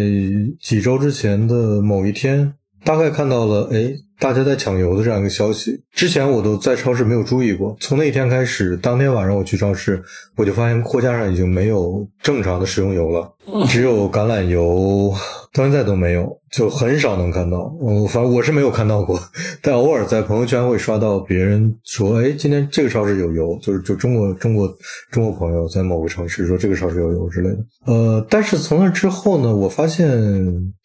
[0.59, 3.93] 几周之前的某一天，大概看到了，哎。
[4.19, 7.75] 大家在抢油的这样一个消息，之前我都在超市没有注意过。
[7.81, 10.01] 从那天开始，当天晚上我去超市，
[10.37, 13.29] 我就发现货架上已经没有正常的食用油了，
[13.67, 15.13] 只有橄榄油。
[15.53, 17.71] 到现在都没有，就很少能看到。
[17.79, 19.19] 嗯，反正我是没有看到过，
[19.61, 24.67] 但偶尔在朋友圈会刷到别人说：“哎，今天这个超市有油。”就是就中国中国
[25.11, 27.57] 中国朋友在某个城市说这个超市有油之类的。
[27.85, 30.09] 呃，但是从那之后呢，我发现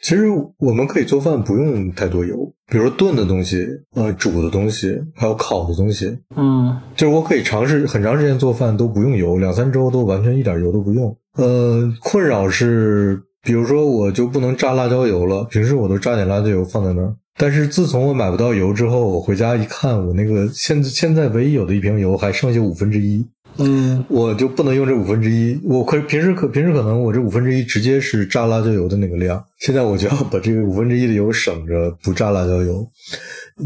[0.03, 0.27] 其实
[0.59, 2.37] 我们可以做饭不用太多油，
[2.71, 6.15] 比如炖的东西、呃煮的东西，还有烤的东西。
[6.37, 11.17] 嗯，就是我可以尝试很长时间做饭都不用油，两三周都完全一点油都不用。
[11.39, 13.23] 呃，困扰是。
[13.43, 15.45] 比如说，我就不能榨辣椒油了。
[15.45, 17.15] 平时我都榨点辣椒油放在那儿。
[17.37, 23.25] 但是自从我买不到油之后，我回家一看，我那个现现在唯一有的一瓶油还剩下五分之一。
[23.59, 25.59] 嗯，我就不能用这五分之一。
[25.65, 29.43] 我可平时可平时可能我这五分之一直接是榨辣椒油的那个量。
[29.59, 32.87] 现在我就要把这个五分之一的油省着，不榨辣椒油，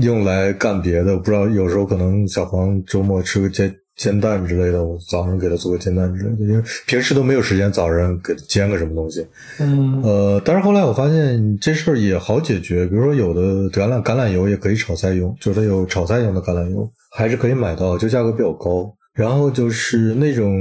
[0.01, 1.17] 用来干别的。
[1.17, 3.75] 不知道有时候可能小黄周末吃个煎。
[4.03, 9.25] 煎蛋之类的，我早上给他做个煎蛋之类的，因为平时都没有时间早上给他煎个什么东西。
[9.61, 18.93] 嗯，呃，但是后来我发现这事儿也好解决，比如说有的橄榄橄榄油也可以炒菜用，就是它有炒菜用的橄榄油，还是可以买到，就价格比较高。
[19.15, 20.53] 然后就是那种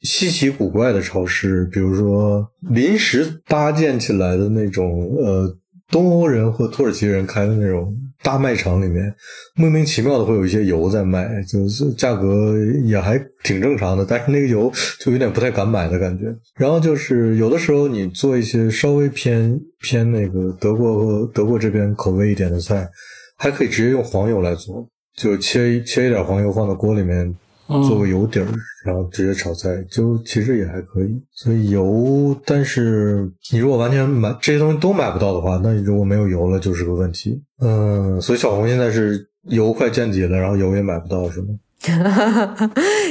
[0.00, 5.54] 稀奇古怪的超市，比如说临时搭建起来的那种，呃。
[5.90, 9.14] 东欧人或土耳其人开的那种大卖场里面，
[9.54, 16.24] 莫名其妙的会有一些油在卖，就是价格也还挺正常的，但是那个油就有点不太敢买的感觉。
[16.56, 22.88] 然后就是有的时候你做一些稍微偏偏那个德国和德国这边口味一点的菜，
[23.36, 24.88] 还可以直接用黄油来做。
[25.16, 27.34] 就切切一点黄油放到锅里面，
[27.68, 28.46] 做个油底儿，
[28.84, 31.22] 然后直接炒菜，就其实也还可以。
[31.32, 37.42] 所以油，但是你如果完全买这些东西都买不到的话，那你如果没有油了就是个问题。
[37.60, 41.48] 嗯，所以小红现在是油快见底了，然后油也买不到，是吗？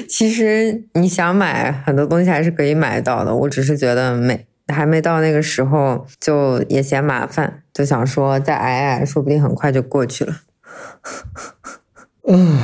[0.09, 10.33] 其实你想买很多东西还是可以买到的，我只是觉得没还没到那个时候，就也嫌麻烦，就想说再挨挨，说不定很快就过去了。
[12.27, 12.59] 嗯，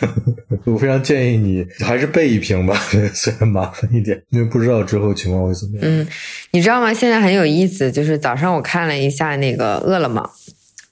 [0.64, 2.74] 我非常建议你还是备一瓶吧，
[3.14, 5.82] 虽然麻烦一点，因为不知道之后情况会怎么样。
[5.82, 6.06] 嗯，
[6.52, 6.92] 你知道吗？
[6.92, 10.30] 现在很有意思，就是早上我看了一下那个饿了么，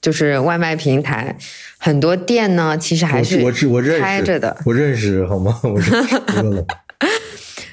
[0.01, 1.35] 就是外卖平台。
[1.77, 4.57] 很多店呢，其实还是我我认识开着的。
[4.65, 5.59] 我认识好吗？
[5.63, 6.65] 我认识。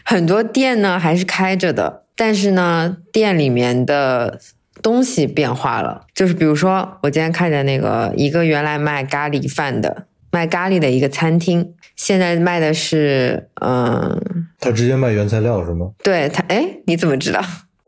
[0.04, 4.38] 很多店呢还是开着的，但是呢，店里面的
[4.82, 6.04] 东西变化了。
[6.14, 14.18] 就是比如说，我今天看见那个一个原来卖咖喱饭的、卖咖喱的一个餐厅，现在卖的是嗯，
[14.58, 15.90] 他直接卖原材料是吗？
[16.02, 17.38] 对他，哎，你怎么知道？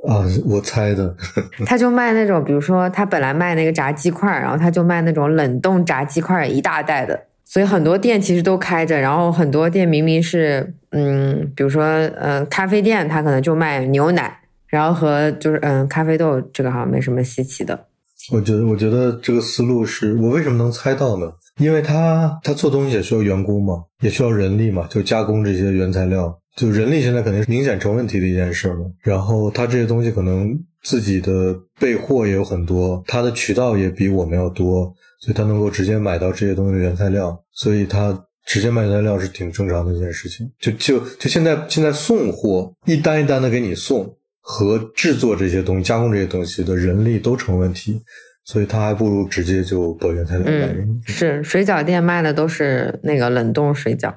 [0.07, 1.17] 啊，我猜的。
[1.65, 7.19] 他就卖那种，比如说他本来卖那个炸鸡块，然后他就卖那种冷冻炸鸡块一大袋的。
[7.47, 11.83] 所以很多店其实都开着，然后很多店明明是，嗯，比如说，
[12.21, 17.87] 嗯，咖啡店，他可能就卖牛奶，然后和就是嗯咖啡豆，这个好像没什么稀奇的。
[18.33, 21.33] 我觉得，我觉得这个思路是我为什么能猜到呢？
[21.59, 26.39] 因为他他做东西也需要员工嘛，也需要人力嘛，就加工这些原材料。
[26.57, 34.85] 就人力现在肯定是明显成问题的一件事嘛，然后他这些东西可能自己的备货也有很多，他的渠道也比我们要多，
[35.21, 40.49] 所以他能够直接买到这些东西的原材料，所以他直接卖原材料是挺正常的一件事情。
[40.61, 44.09] 就就就现在现在送货一单一单的给你送，
[44.41, 48.01] 和制作这些东西、加工这些东西的人力都成问题，
[48.45, 51.01] 所以他还不如直接就把原材料买给你。
[51.07, 54.13] 是水饺店卖的都是那个冷冻水饺。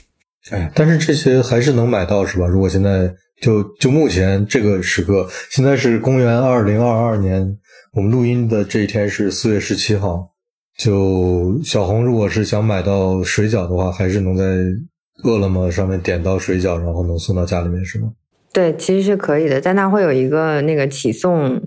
[0.50, 2.46] 哎，但是这些还是能买到，是吧？
[2.46, 7.56] 如果现在就就目前这个时刻，现在是公元二零二二年，
[7.92, 10.30] 我们录音的这一天是四月十七号。
[10.76, 14.44] 就小红，如果是想买到水饺的话，还是能在
[15.24, 18.10] 饿了么上面点到水饺，然后能送到家里面，是吗？
[18.50, 21.62] 对，其实是可以的，但它会有一个那个起送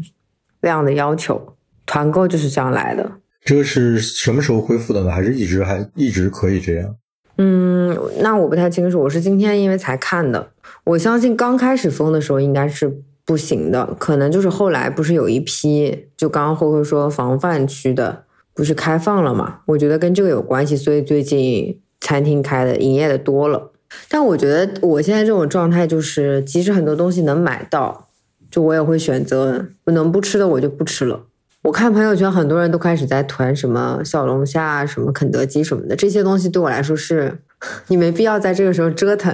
[0.62, 1.52] 量的要求，
[1.85, 3.11] 团购就是这样来的。
[3.43, 5.11] 这个是什么时候恢复的呢？
[5.11, 6.95] 还是一直还一直可以这样？
[7.37, 10.51] 嗯，那我不太清楚，我是今天因为才看的。
[10.83, 19.61] 我相信刚开始封的时候应该是不行的，可能就是后来不是有一批，就刚刚慧慧说防范区的不是开放了嘛？
[19.65, 23.71] 我觉得跟这个有关系，所以最近餐厅开的营业的多了。
[24.07, 28.09] 但我觉得我现在这种状态就是，即使很多东西能买到，
[28.49, 31.25] 就我也会选择不能不吃的我就不吃了。
[31.63, 37.39] 我看朋友圈，很多人都开始在囤什么小龙虾、什么肯德基什么的，这些东西对我来说是，
[37.88, 39.34] 你没必要在这个时候折腾。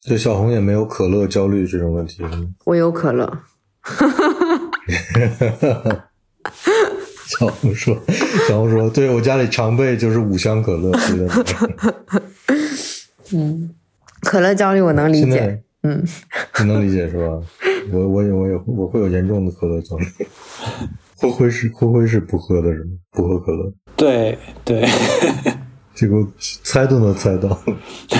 [0.00, 2.22] 就小红也没有可乐焦虑这种问题
[2.66, 3.38] 我有可乐。
[7.26, 7.98] 小红说
[8.46, 10.92] ：“小红说，对我家里常备就是五香可乐。”
[13.32, 13.70] 嗯，
[14.20, 15.60] 可乐焦虑我能理解。
[15.82, 16.04] 嗯，
[16.60, 17.24] 你能理解是吧？
[17.90, 20.06] 我我也我也我会有严重的可乐焦虑。
[21.24, 22.90] 灰灰是灰灰是不喝的是吗？
[23.10, 23.72] 不喝可乐。
[23.96, 24.86] 对对，
[25.94, 26.26] 结果
[26.62, 27.58] 猜都能猜到。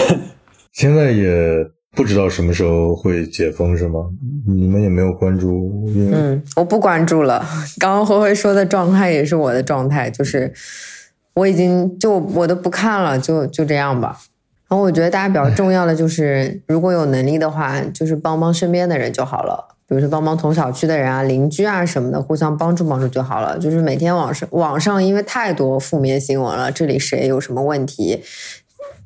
[0.72, 4.00] 现在也不知道什么时候会解封是吗？
[4.46, 5.84] 你们也没有关注？
[6.12, 7.44] 嗯，我不关注了。
[7.78, 10.52] 刚刚灰灰说的状态也是我的状态，就是
[11.34, 14.18] 我已经就我都不看了，就就这样吧。
[14.68, 19.73] 然后我觉得大家比较重要的就是，如果有能力的话，就是帮帮身边的人就好了。
[19.86, 23.58] 比如说帮帮同小区的人啊、邻居啊什么的，互相帮助帮助就好了。
[23.58, 28.22] 就是每天网上网上因为太多负面新闻了，这里谁有什么问题，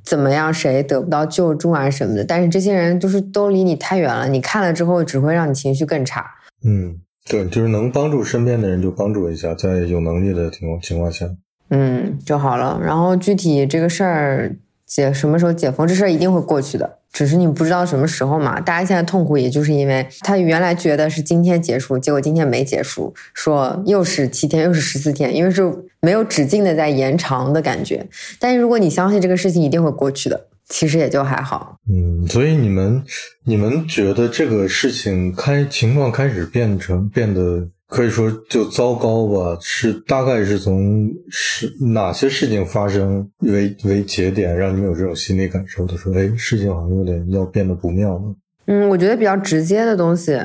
[0.05, 2.25] 怎么样，谁得不到救助啊什么的。
[2.25, 6.25] 但是这些人就是都离你太远了，你看了之后只会让你情绪更差。
[6.65, 11.27] 嗯，对，就是能帮助身边的人就帮助一下，在有能力的情况情况下，
[11.71, 12.81] 嗯就好了。
[12.83, 14.57] 然后具体这个事儿
[14.89, 16.99] 解什么时候解封，这事儿一定会过去的。
[17.13, 25.63] 只是你不知道什么时候嘛，大家现在痛苦，也就是因为他原来觉得是今天结束，结果今天没结束，说又是七天，又是十四天，因为是
[26.01, 28.07] 没有止境的在延长的感觉。
[28.39, 31.77] 但是如果你相信这个事情一定会过去的，其实也就还好。
[31.91, 33.03] 嗯，所以你们
[33.45, 37.69] 你们觉得这个事情开情况开始变成变得。
[37.89, 48.35] 可以说就糟糕吧，是大概是从是哪些事情发生为为节点，让你们有这种心理感受的说，哎，事情好像有点要变得不妙了。
[48.67, 50.39] 嗯，我觉得比较直接的东西，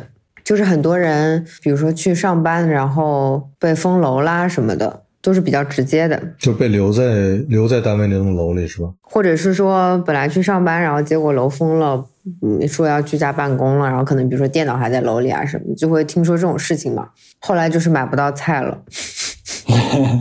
[0.43, 8.89] 就是很多人，比如说去上班，然后被封楼啦什么的，都是比较直接的，就被留在留在单位那栋楼里是吧？
[9.01, 12.05] 或者是说本来去上班，然后结果楼封了，
[12.41, 17.09] 嗯，说要居家办公了，然后可能比如说电脑还在楼里啊什么，就会听说这种事情嘛。
[17.39, 18.81] 后来就是买不到菜了，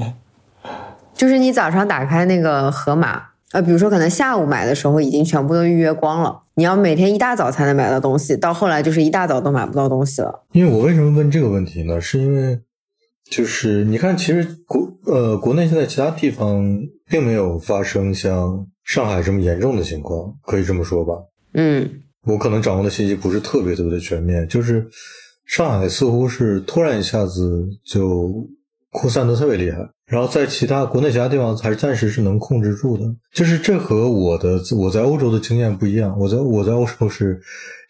[1.15, 3.23] 就是你早上打开那个盒马，
[3.53, 10.45] 呃，比如说可能下午买的时候已经全部都预约光了，你要每天一大早才能买到东西，到后来就是一大早都买不到东西了。
[10.53, 12.01] 因为我为什么问这个问题呢？
[12.01, 12.61] 是因为。
[13.31, 16.79] 就是你看，其实国呃国内现在其他地方
[17.09, 21.15] 并没有发生像上海这么严重的情况，可以这么说吧？
[21.55, 21.89] 嗯，
[22.25, 24.87] 我可能掌握的信息不是特别特别的全面，就是
[25.47, 28.49] 上海似乎是突然一下子就
[28.91, 29.79] 扩散的特别厉害。
[30.07, 36.15] 然后在其他国内其他地方还是暂时是能控制住的，就是这和我的我在欧洲的经验不一样。
[36.19, 37.41] 我在我在欧洲是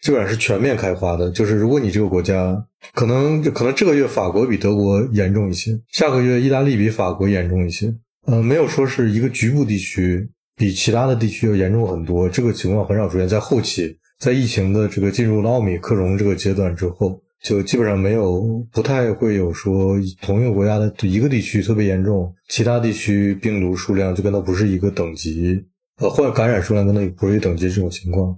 [0.01, 7.93] 基本上是全面开花的，就是如果你这个国家可能可能这个月法国比德国严重一些，下个月意大利比法国严重一些，
[8.25, 17.19] 呃，没有说是一个局部地区比其他的地区要严重很多，这个情况很少出现在后期，在疫情的这个进入了奥米克戎这个阶段之后。
[17.43, 25.61] 就基本上没有，不太会有说同一个国家的一个地区特别严重，其他地区病毒数量就跟它不是一个等级，
[25.97, 28.33] 呃，患感染数量跟它不是一等级这种情况，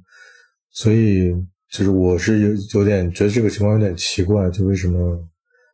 [0.71, 1.31] 所以
[1.69, 5.23] 就是我是有有点觉得这个情况有点奇怪，就为什么？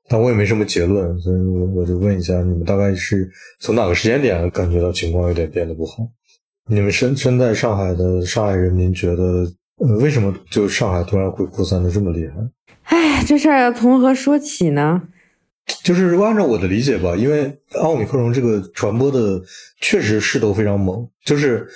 [0.09, 3.31] 但我也没什么结论，所以我我就问一下，你们大概是
[3.61, 6.05] 从哪个时间点感觉到情况有点变得不好？
[6.69, 9.23] 你们身身在上海的上海人民觉得，
[9.77, 12.33] 呃，为什么就上海突然会扩散的这么厉害？
[12.95, 15.01] 哎，这事儿要从何说起呢？
[15.83, 19.41] 就是按照我的理解吧，因为奥密克戎这个传播的
[19.79, 21.07] 确实势头非常猛。
[21.23, 21.67] 就是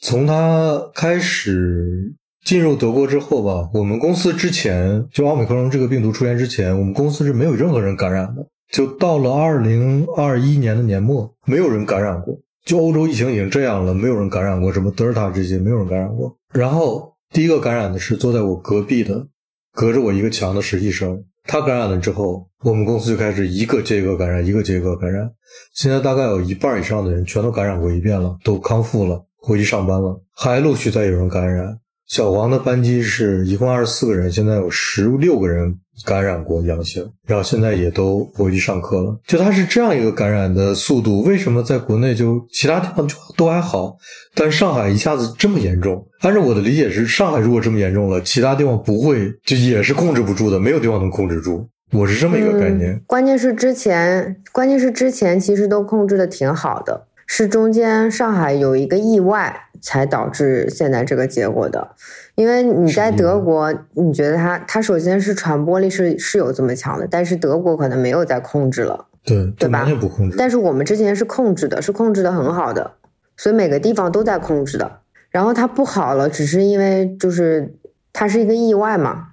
[0.00, 2.14] 从它开始
[2.44, 8.46] 进入德国之后吧，我们公司之前就奥密克戎这个病毒出现之前，我们公司是没有任何人感染的。
[8.70, 12.38] 就到了二零二一年的年末，没有人感染过。
[12.64, 16.36] 就欧洲疫情已经这样了，没有人感染过，什么德尔塔这些没有人感染过。
[16.52, 19.26] 然后第一个感染的是坐在我隔壁的。
[19.72, 25.30] 隔着我一个墙的实习生，他感染了之后，我们公司就开始一个接一个感染，一个接一个感染。
[25.74, 31.78] 现在大概有一半以上的人全都感染过一遍了，都康复了，回去上班了，还陆续在有人感染。
[32.08, 39.18] 小黄的班级是一共二十四个人，现在有十六个人感染过阳性，然后现在也都回去上课了。
[39.26, 43.96] 就它是这样一个感染的速度，为什么在国内就其他地方就都还好，
[44.34, 46.06] 但上海一下子这么严重？
[46.20, 51.68] 按照我的理解是，上海如果这么严重了，其他地方不会就也是控制不住的，没有地方能控制住。
[51.92, 53.00] 我是这么一个概念。
[53.06, 57.06] 关键是之前，关键是之前其实都控制的挺好的。
[57.26, 61.94] 是中间上海有一个意外，才导致现在这个结果的。
[62.34, 69.86] 因为你在德国，你觉得它它首先是传播力是是有这么强的，但是德国可能没有在控制了，对对吧？
[70.00, 70.36] 不控制。
[70.38, 72.92] 但是我们之前是控制的，是控制的很好的，
[73.36, 75.00] 所以每个地方都在控制的。
[75.30, 77.74] 然后它不好了，只是因为就是
[78.12, 79.26] 它是一个意外嘛。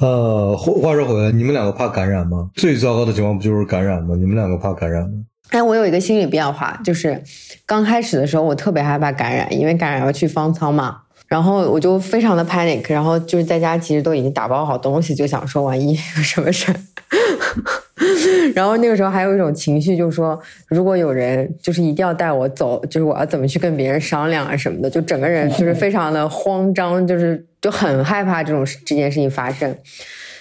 [0.00, 2.50] 呃，话话说回来，你们两个怕感染吗？
[2.54, 4.14] 最糟糕的情况不就是感染吗？
[4.14, 5.24] 你们两个怕感染吗？
[5.50, 7.22] 哎，我有一个心理变化，就是
[7.66, 16.76] 刚开始的时候我特别害怕感染，因为感染要去方舱嘛，然后我就非常的 panic，然后就是在家其实都已经打包好东西，就想说万一有什么事儿。
[18.54, 27.44] 然后那个时候还有一种情绪，就是说如果有人就是一定要带我走，就是我要怎么去跟别人商量啊什么的，就整个人就是非常的慌张，就是。
[27.60, 29.76] 就很害怕这种这件事情发生。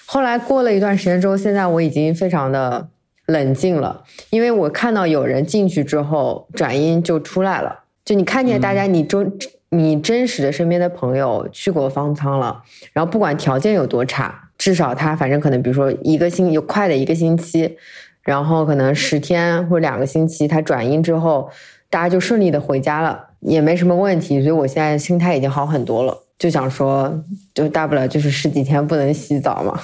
[0.05, 2.89] 后来过了一段时间之后，现在我已经非常的
[3.27, 7.83] 冷静了，因为我看到有人进去之后转阴就出来了。
[8.03, 9.31] 就你看见大家，你中
[9.69, 12.63] 你真实的身边的朋友去过方舱了，
[12.93, 17.77] 然后不管条件有多差，至少他反正可能比如说一个星有快的一个星期，
[18.21, 21.49] 然后可能十天或者两个星期，他转阴之后，
[21.89, 24.39] 大家就顺利的回家了，也没什么问题。
[24.41, 26.17] 所以我现在心态已经好很多了。
[26.39, 27.21] 就想说，
[27.53, 29.77] 就大不了就是十几天不能洗澡嘛。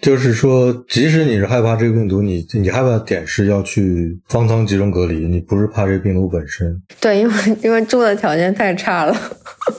[0.00, 6.80] 就是说，即使你是害怕这个病毒，你你害怕点是要去方舱集中隔离，你不是怕这病毒本身。
[7.00, 7.34] 对，因为
[7.64, 9.16] 因为住的条件太差了。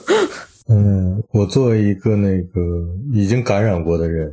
[0.68, 2.60] 嗯，我作为一个那个
[3.12, 4.30] 已经感染过的人，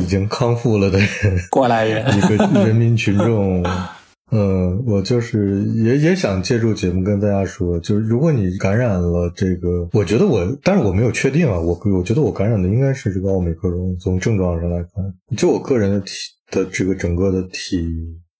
[0.00, 1.08] 已经康复了的人，
[1.50, 3.64] 过来人，一个人民群众。
[4.32, 13.96] 嗯，我就是也也想借助节目跟大家说，就是如果你感染了这个，我觉得我，但是我没有确定啊，我我觉得我感染的应该是这个奥美克戎。
[14.00, 16.12] 从症状上来看，就我个人的体
[16.50, 17.86] 的这个整个的体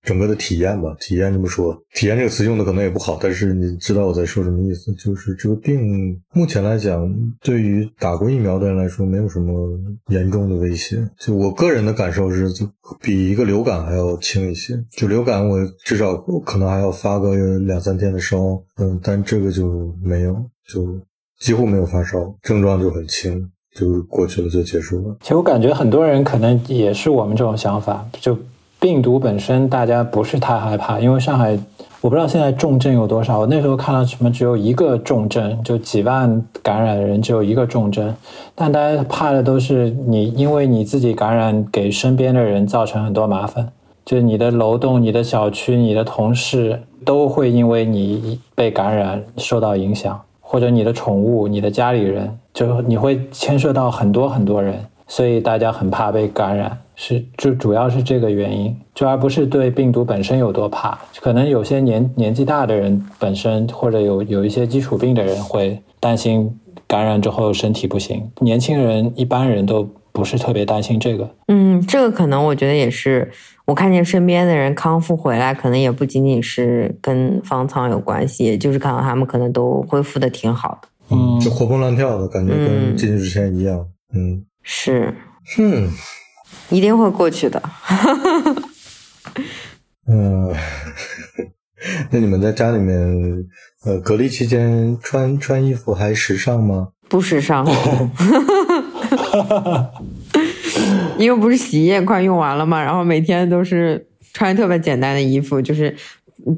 [0.05, 0.95] 整个的体验吧。
[1.01, 4.93] 体验这么说，体验这个词用的可能也不好，但是你知道我在说什么意思。
[4.95, 9.79] 就是这个病目前来讲，对于打过疫苗的人来说，没有什么
[10.09, 10.99] 严重的威胁。
[11.19, 12.49] 就我个人的感受是，
[13.01, 14.79] 比一个流感还要轻一些。
[14.93, 20.35] 就流感，我至少可能还要发个两三天的烧，嗯，但这个就没有，
[20.69, 21.01] 就
[21.41, 23.51] 几乎没有发烧，症状就很轻。
[23.75, 25.17] 就过去了，就结束了。
[25.21, 28.39] 其实我感觉很多人可能也是我们这种想法，就
[28.85, 31.59] 病毒本身大家不是太害怕，因为上海
[32.03, 33.39] 我不知道现在重症有多少。
[33.39, 38.15] 我那时候看到什么只有一个重症，就几万感染的人只有一个重症，
[38.55, 43.67] 但大家怕的都是你，因为你自己感染给身边的人造成很多麻烦，
[44.05, 50.21] 就是你的楼栋、你的小区、你的同事都会因为你被感染受到影响。
[50.47, 54.79] 或者你的宠物、你的家里人，就你会牵涉到很多很多人，
[55.15, 60.99] 所以大家很怕被感染，是就主要是这个原因，就而不是对病毒本身有多怕。
[61.21, 66.59] 可能有些年年纪大的人本身，或者有有一些基础病的人会担心
[66.89, 71.31] 感染之后身体不行，年轻人一般人都不是特别担心这个。
[71.47, 73.31] 嗯，这个可能我觉得也是。
[73.67, 85.15] 我看见身边的人康复回来，可能也不仅仅是跟方舱有关系，就是看到他们可能都恢复的挺好的，嗯，就活蹦乱跳的感觉，跟进去之前一样，嗯，是，
[85.59, 85.91] 嗯，
[86.71, 87.63] 一定会过去的，
[90.09, 90.53] 嗯，
[92.11, 92.99] 那你们在家里面，
[93.85, 96.89] 呃，隔离期间穿穿衣服还时尚吗？
[97.09, 97.65] 不时尚。
[101.19, 105.95] 因为不是洗衣液快用完了嘛，然后每天都是穿特别简单的衣服，就是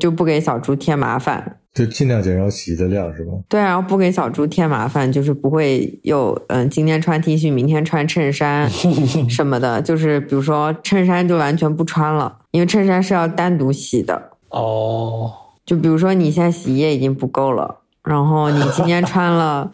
[0.01, 3.33] 就不给小猪添麻烦，就尽量减少洗衣的量，是吧？
[3.49, 8.69] 对，然后不给小猪添麻烦，就是不会有嗯，今天穿 T 恤，明天穿衬衫
[9.29, 14.31] 什么的，就是比如说衬衫就完全不穿了，因为衬衫是要单独洗的。
[14.51, 15.33] 哦，
[15.65, 19.71] 就比如说你现在洗衣液已经不够了，然后你今天穿了。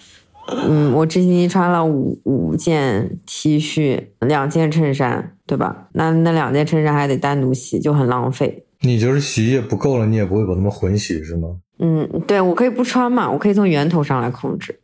[0.49, 5.87] 嗯，我这星期穿了五五件 T 恤，两件衬衫，对吧？
[5.93, 8.67] 那那两件衬衫还得单独洗，就很浪费。
[8.83, 11.49] 你就是洗衣液不够了，你也不会把它们混洗，是吗？
[11.79, 14.79] 嗯，对，我可以不穿嘛，我可以从源头上来控制。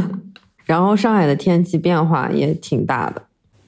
[0.64, 3.22] 然后上海的天气变化也挺大的，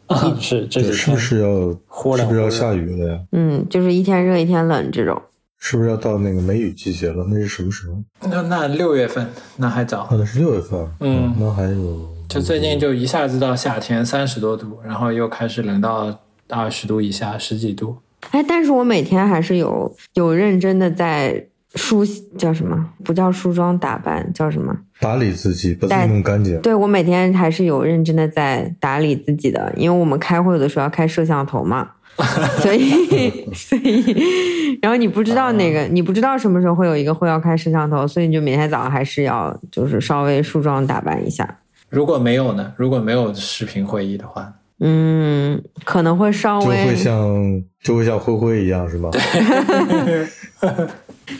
[0.06, 1.70] 啊是，这是不是要
[2.16, 3.20] 是不是要下雨了呀？
[3.32, 5.20] 嗯，就是一天热一天冷这种。
[5.58, 7.26] 是不是要到那个梅雨季节了？
[7.28, 7.96] 那是什么时候？
[8.30, 10.06] 那那六月份，那还早。
[10.10, 10.86] 那是六月份。
[11.00, 12.08] 嗯，那还有。
[12.28, 16.18] 就最近就一下子到夏天，三十多度，然后又开始冷到
[16.48, 17.96] 二十度以下，十几度。
[18.30, 22.04] 哎，但是我每天还是有有认真的在梳，
[22.36, 22.90] 叫什么？
[23.04, 24.76] 不叫梳妆打扮，叫什么？
[25.00, 26.60] 打理自己，把自己弄干净。
[26.62, 31.90] 对，我每天还是有认真的在打理自己的，因为我们开会的时候要开摄像头嘛。
[32.62, 41.58] 所以， 所以，然后你不知道哪个，你不知道什么时候会有一个会要开摄像头，所以你就每天早上还是要就是稍微梳妆打扮一下。
[41.90, 42.72] 如果没有呢？
[42.76, 44.50] 如果没有视频会议的话，
[44.80, 49.10] 嗯，可能会稍微就会像就会像灰灰一样，是吗？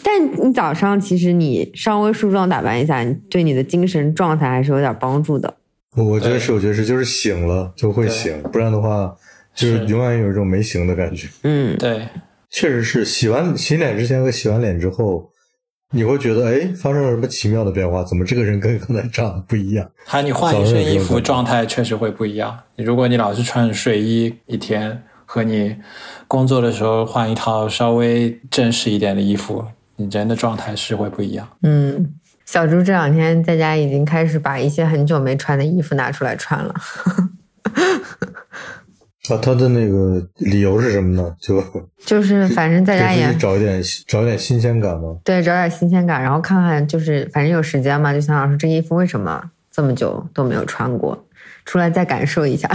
[0.03, 5.55] 但你早上其实你稍微梳妆打扮一下，对你的精神状态还是有点帮助的。
[5.97, 9.15] 我我觉得是，我觉得是，就是醒了就会醒，不然的话。
[9.57, 11.27] 就是永远有一种没醒的感觉。
[11.43, 12.07] 嗯，对，
[12.51, 15.31] 确实是洗完洗脸之前和洗完脸之后，
[15.93, 18.05] 你会觉得哎，发生了什么奇妙的变化？
[18.05, 19.91] 怎么这个人跟刚才长得不一样？
[20.05, 22.55] 还有你换一身衣服，状态确实会不一样。
[22.77, 25.77] 如果你老是穿睡衣一天，和你
[26.27, 29.67] 工作的时候换一套稍微正式一点的衣服，
[29.97, 31.47] 你人的状态是会不一样。
[31.63, 32.15] 嗯，
[32.47, 36.75] 小猪这两天在家已经开始把一些很久没穿的衣服拿出来穿了。
[39.29, 41.35] 啊，他的那个理由是什么呢？
[41.41, 41.61] 就
[42.07, 45.17] 就是反正在家也找一点找一点新鲜感吗？
[45.25, 51.27] 对，找点新鲜感，然后看看就是反正有时间嘛，就想想说这衣服为什么这么久都没有穿过，
[51.65, 52.71] 出来再感受一下。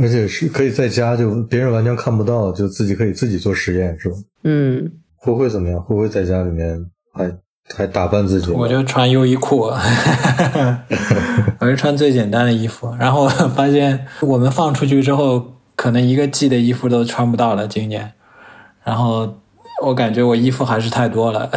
[0.00, 4.16] 而且是可以在家，就别人完全看不到，就自己可以自己做实验，是吧？
[4.44, 4.90] 嗯。
[5.16, 5.80] 会不会怎么样？
[5.82, 7.30] 会不会在家里面还
[7.76, 8.50] 还打扮自己？
[8.52, 9.70] 我就穿优衣库，
[11.58, 15.54] 我就穿最简单的衣服，然后发现我们放出去之后。
[15.78, 18.12] 可能一个季的衣服都穿不到了，今年，
[18.82, 19.32] 然后
[19.84, 21.48] 我感觉我衣服还是太多了，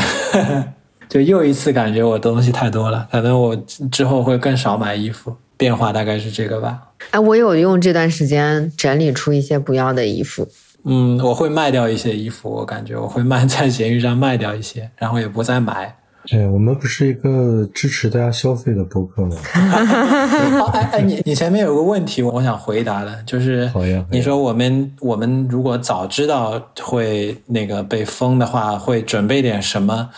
[1.09, 3.07] 就又一次感觉我东西太多了。
[3.11, 3.55] 可能我
[3.91, 6.79] 之后会更少买衣服，变化大概是这个吧。
[7.09, 10.47] 哎，我有用这段时间整理出一些不要的衣服。
[10.85, 15.95] 嗯，我会卖掉一些衣服，我感觉我会卖 在闲鱼上卖掉一些，然后也不再买。
[16.27, 19.35] 对，我们不是一个支持大家消费的博客吗？
[20.71, 23.69] 哎哎，你你前面有个问题，我想回答的，就是
[24.11, 30.09] 你说我们我们如果早知道会那个被封的话，会准备点什么？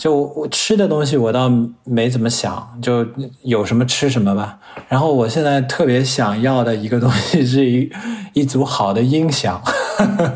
[0.00, 1.52] 就我吃的东西，我倒
[1.84, 3.06] 没怎么想，就
[3.42, 4.58] 有什么吃什么吧。
[4.88, 7.90] 然后我现在特别想要的一个东西是一
[8.32, 9.60] 一组好的音响。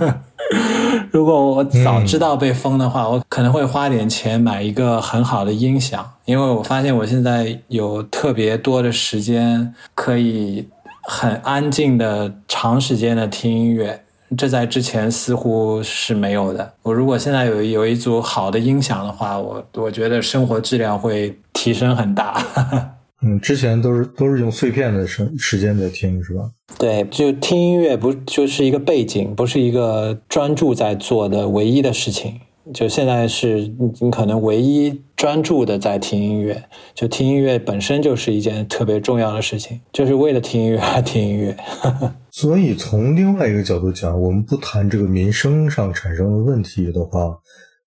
[1.10, 10.68] 如果我早知道被封的话，我可能会花点钱买一个很好的音响，因为我发现我现在有特别多的时间可以
[11.04, 14.03] 很安静的长时间的听音乐，
[14.36, 16.74] 这在之前似乎是没有的。
[16.82, 22.42] 我如果现在有有一组好的音响的话，我我觉得生活质量会提升很大。
[23.26, 26.42] 嗯，之前都是都是用碎片的时时间在听，是吧？
[26.78, 32.40] 对，就听音乐不就是一个背景，不是一个专注在做的唯一的事情。
[32.72, 41.56] 就现在是你可能唯一专注的在听音乐，就听音乐本身就是一件特别重要的事情，就是为了听音乐而听音乐。
[42.32, 47.36] 所以从另外一个角度讲，我们不谈这个民生上产生的问题的话，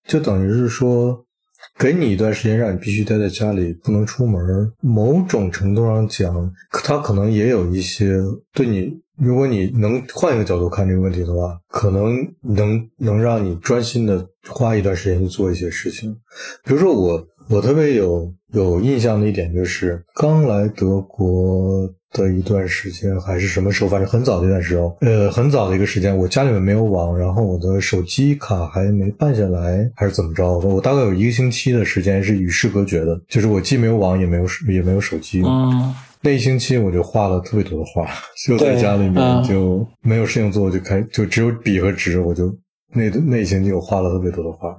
[0.06, 1.24] 就等于是说。
[1.76, 4.40] 给你一段时间，让你必须待在家里，不能出门。
[4.80, 6.52] 某种程度上讲，
[6.84, 8.16] 他可能也有一些
[8.52, 8.92] 对你。
[9.18, 16.16] 如果你能换一个角度看这个问题的话，可能能能让你专心的花一段时间去做一些事情。
[16.64, 21.92] 比如说，我我特别有有印象的一点就是，刚来德国。
[22.10, 23.90] 的一段时间还是什么时候？
[23.90, 30.58] 反正很早的一段时候，呃，很早的一个时间，我家里面没有网，然后我的手机卡还没办下来，还是怎么着？
[30.60, 35.42] 我大概有一个星期的时间是与世隔绝的，就是我既没有网，也没有也没有手机。
[35.44, 38.08] 嗯，那一星期我就画了特别多的画，
[38.46, 42.54] 就在家里面就没有事情做，就开就只有笔和纸，我就。
[42.90, 44.74] 那那星期我画了特别多的画，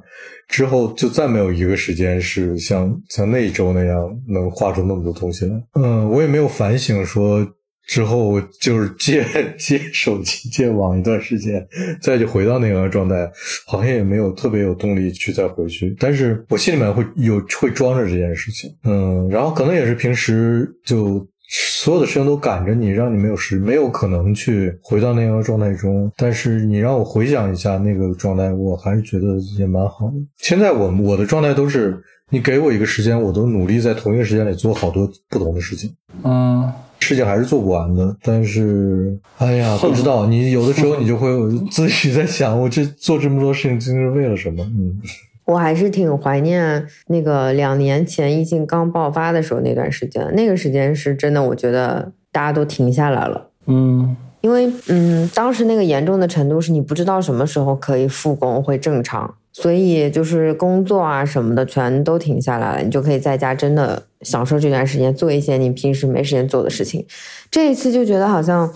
[0.47, 5.51] 之后就再没有一个时间是像像那一周那样能画出那么多东西来。
[5.75, 7.47] 嗯，我也没有反省说
[7.89, 9.25] 之后就是戒
[9.57, 11.67] 戒 手机戒网一段时间，
[12.01, 13.29] 再就回到那个状态，
[13.65, 15.95] 好像也没有特别有动力去再回去。
[15.99, 18.69] 但是我心里面会有会装着这件事情。
[18.83, 21.27] 嗯，然后可能也是平时就。
[21.51, 26.11] 所有的事情都赶着你，让你没有时，没有可能去回到那样的状态中。
[26.15, 30.13] 但是你让我回想一下那个状态，我还是觉得也蛮好的。
[30.37, 35.91] 现在我我的状态都是，你给我一个时间，我都努力在同一个时间里做好多不同的事情。
[36.23, 38.15] 嗯，事情还是做不完的。
[38.21, 41.29] 但是，哎呀，不知道你有的时候你就会
[41.71, 44.63] 自己在想，我这做这么多事情究竟是为了什么？
[44.63, 45.01] 嗯。
[45.45, 53.47] 我还是挺怀念那个两年前疫情刚爆发的时候那段时间，那个时间是真的，我觉得大家都停下来了。
[53.65, 67.05] 嗯，因为嗯，当时那个严重的程度是你不知道什么时候可以复工会正常，所以就是工作啊什么的全都停下来了，你就可以在家真的享受这段时间，做一些你平时没时间做的事情。
[67.49, 68.71] 这一次就觉得好像。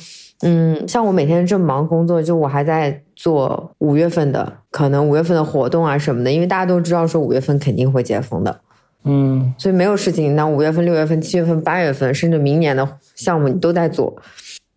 [0.45, 8.59] 嗯，像我每天这么忙工作，就我还在做五月份的，可能五月份的活动啊什么的，因为大家都知道说五月份肯定会解封的，
[9.05, 10.35] 嗯，所以没有事情。
[10.35, 14.13] 那五月份、六月份、七月份、八月份，甚至明年的项目你都在做，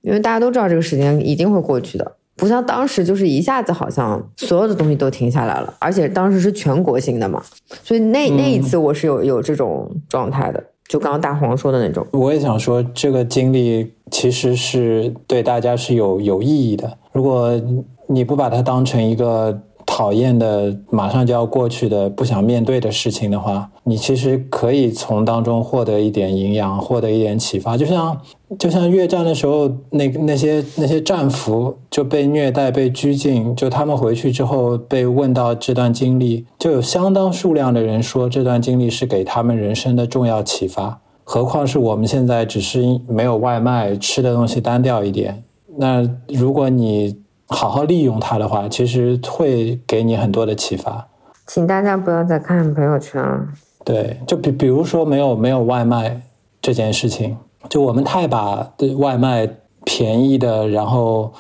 [0.03, 7.43] 因为大家都知道这个时间一定会过去的，不像当时就是一下子好像所有的东西都停下来了，而且当时是全国性的嘛，
[7.83, 10.63] 所以那那一次我是有有这种状态的。
[10.87, 16.97] 就刚刚大黄说的那种，我也想说，这个经历其实是对大家是有有意义的。
[17.13, 17.61] 如果
[18.07, 19.63] 你不把它当成一个。
[19.87, 27.77] 讨厌的，马上就要过去的，不想面对的事情的话，你其实可以从当中获得一点营养，获得一点启发。
[27.77, 28.21] 就像
[28.59, 41.01] 就像越战的时候，那那些那些战俘就被虐待、被拘禁，就他们回去之后被问到这段经历，就有相当数量的人说这段经历是给他们人生的重要启发。
[41.23, 45.45] 何况是我们现在只是没有外卖，吃的东西单调一点。
[45.79, 47.25] 那如果你。
[47.49, 51.09] 好好利用它的话，其实会给你很多的启发。
[51.47, 53.47] 请大家不要再看朋友圈了。
[53.85, 56.21] 对，就比比如说没有没有外卖
[56.61, 57.37] 这件事情，
[57.69, 59.49] 就我们太把外卖
[59.85, 61.33] 便宜的，然后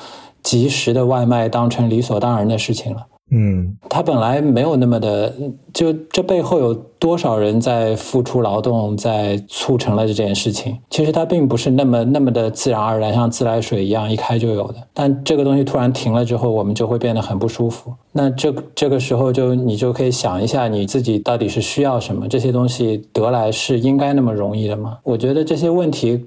[0.44, 3.06] 及时的外卖当成理所当然的事情了。
[3.28, 5.34] 嗯，他本来没有那么的，
[5.74, 10.78] 就这背后有多少人在付出劳动，在促成了这件事情。
[10.90, 14.76] 其实它并不是那么那么的自然而然，像自来水一样一开就有的。
[14.94, 17.92] 但这个东西突然停了之后，我们就会变得很不舒服。
[18.12, 22.28] 那这这个时候就你就可以想一下，你自己到底是需要什么？
[22.28, 24.98] 这些东西得来是应该那么容易的吗？
[25.02, 26.26] 我觉得这些问题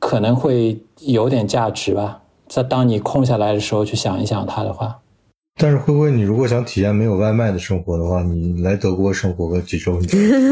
[0.00, 2.22] 可能会有点价值吧。
[2.48, 4.98] 在当你空下来的时候去想一想它的话。
[5.60, 10.06] 但是灰灰，你如果想体验没有外卖的生活的话，你来德国生活个几周，你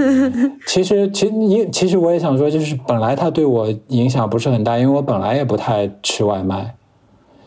[0.68, 6.74] 其实，其实你其实我也想说，就是本来它对我影响不是很大，因为我本来也不太吃外卖，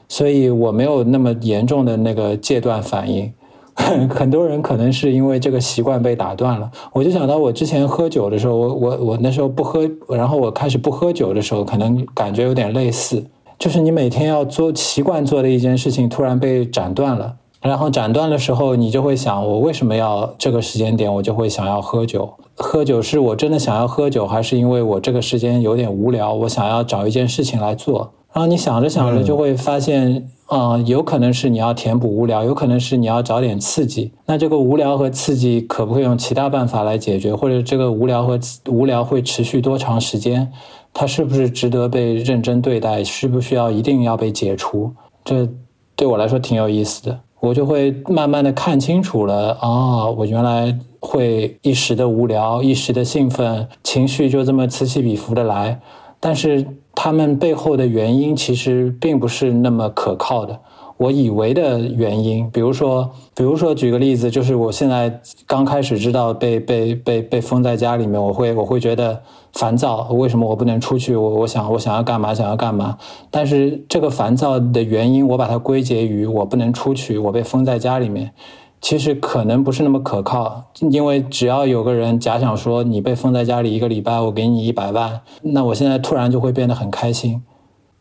[0.08, 3.32] 所以我没有那么严重的那个戒断反应。
[4.10, 6.70] 很多人可能是因为这个习惯被打断了。
[6.92, 13.24] 我就想到我之前喝酒的时候，我我我那时候不喝，然后我开始不喝酒的时候，可能感觉有点类似，
[13.58, 22.34] 就是你每天要做习惯做的一件事情突然被斩断了，然后斩断的时候，你就会想，我为什么要这个时间点我就会想要喝酒？
[22.56, 28.12] 喝酒是我真的想要喝酒，还是因为我这个时间有点无聊，我想要找一件事情来做？
[28.34, 30.28] 然后你想着想着就会发现。
[30.54, 34.12] 嗯，有可能是你要填补无聊，有可能是你要找点刺激。
[34.26, 37.34] 那这个无聊和刺激可不可以用其他办法来解决？
[37.34, 38.38] 或者这个无聊和
[38.68, 40.52] 无聊会持续多长时间？
[40.94, 43.02] 它是不是值得被认真对待？
[43.02, 44.92] 需不需要一定要被解除？
[45.24, 45.48] 这
[45.96, 47.18] 对我来说挺有意思的。
[47.42, 55.82] 我就会慢慢的看清楚了啊，我原来会一时的无聊，一时的兴奋，情绪就这么此起彼伏的来。
[56.20, 56.64] 但是
[56.94, 60.60] 他们背后的原因其实并不是那么可靠的。
[60.98, 69.20] 我以为的原因，比如说，比如说举个例子，就是我现在刚开始知道被被被被封在家里面，我会我会觉得
[69.54, 70.10] 烦躁。
[70.12, 71.16] 为什么我不能出去？
[71.16, 72.34] 我我想我想要干嘛？
[72.34, 72.98] 想要干嘛？
[73.30, 78.32] 但是这个烦躁的原因，我把它归结于我不能出去，我被封在家里面。
[78.80, 87.44] 其实可能不是那么可靠，因为只要有个人假想说你被封在家里一个礼拜，我给你一百万，那我现在突然就会变得很开心。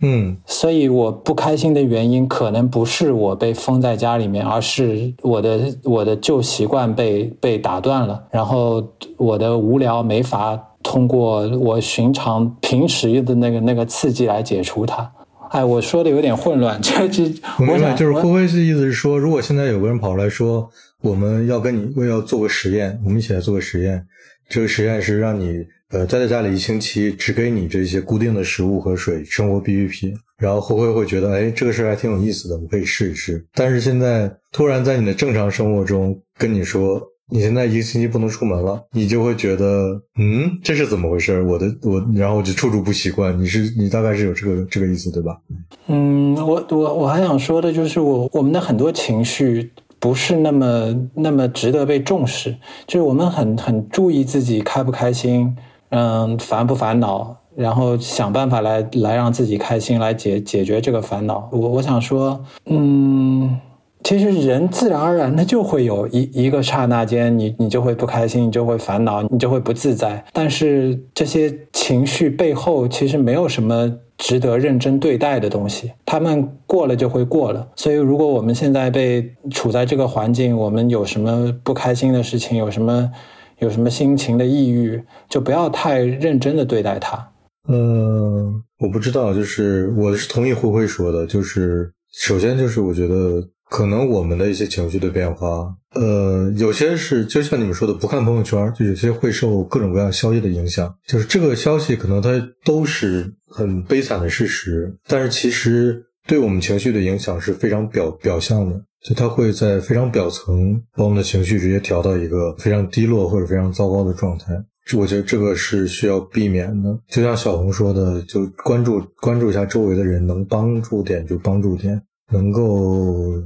[0.00, 8.82] 嗯，所以我不开心的原因可能不是我被封在家里面，而是我的我的旧习惯被被打断了，然后
[9.18, 10.58] 我的无聊没法
[10.90, 15.08] 通过我寻常平时的那个那个刺激来解除它。
[15.50, 20.68] 哎，我说的有点混乱，这 这，我明白，就是灰灰的意思是说，如果现在有个人跑出来说，
[21.00, 24.04] 我们要跟你，我要做个实验，我们一起来做个实验，
[24.48, 33.46] 这个实验是让你呃待在家里一星期，只给你这些固定的食物和水，生活必需品，然后灰灰会觉得，哎，这个事儿还挺有意思的，我可以试一试。
[33.54, 37.00] 但是现在突然在你的正常生活中跟你说。
[37.30, 41.40] 你现在一个星期不能出门了，你就会觉得，嗯，这是怎么回事？
[41.42, 43.38] 我的我，然后我就处处不习惯。
[43.40, 45.38] 你是你大概是有这个这个意思对吧？
[45.86, 52.56] 嗯，我我我还想说的就是，我我们的很多情绪不是那么那么值得被重视，
[52.86, 55.56] 就是我们很很注意自己开不开心，
[55.90, 61.48] 嗯，烦不烦恼，然后想办法来来让自己开心，来解解决这个烦恼。
[61.52, 63.58] 我我想说，嗯。
[64.02, 70.24] 其实人自然而然的就会有一一个刹那间，你你就会不开心，你就会烦恼，你就会不自在。
[70.32, 77.68] 但是这些情绪背后其实没有什么值得认真对待的东西，他们过了就会过了。
[77.76, 83.10] 所以如果我们现在被处在这个环境，我们有什么不开心的事情，有什么
[83.58, 87.28] 有什么心情的抑郁，就不要太认真的对待它。
[87.68, 93.46] 嗯，我不知道，就是我是同意灰灰说的，就是首先就是我觉得。
[93.70, 100.92] 可能我们的一些情绪的变化，呃，有些是就像你们说的，不看朋友圈，就有些会受各种各样消息的影响。
[101.06, 102.30] 就是这个消息可能它
[102.64, 114.52] 都是很悲惨的事实，但是其实对我们情绪的影响是非常表表象的，就它会在非常表层把我们的情绪直接调到一个非常低落或者非常糟糕的状态。
[114.98, 116.98] 我觉得这个是需要避免的。
[117.08, 122.02] 就像小红说的，就关注关注一下周围的人，能帮助点就帮助点，
[122.32, 123.40] 能够。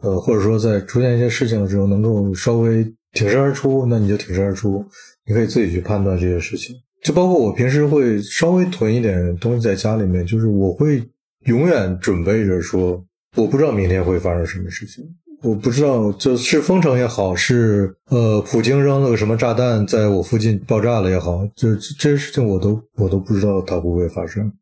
[0.00, 4.84] 呃，或者说在出现一些事情的时候，能够稍微挺身而出，那你就挺身而出。
[5.26, 6.74] 你可以自己去判断这些事情。
[7.02, 11.02] 就包括我平时会稍微囤一点东西在家里面，就是我会
[11.46, 13.02] 永远准备着说，
[13.36, 15.04] 我不知道明天会发生什么事情，
[15.42, 24.52] 我不知道就是封城也好，是呃普京扔了个什么炸弹在我附近爆炸了也好，就这些事情我都我都不知道它会不会发生。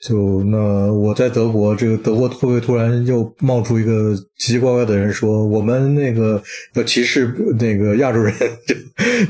[0.00, 6.40] 就那我在德国，这个德国会不会突然又冒出一个奇奇怪怪的人说我们那个
[6.74, 8.32] 要歧视那个亚洲人？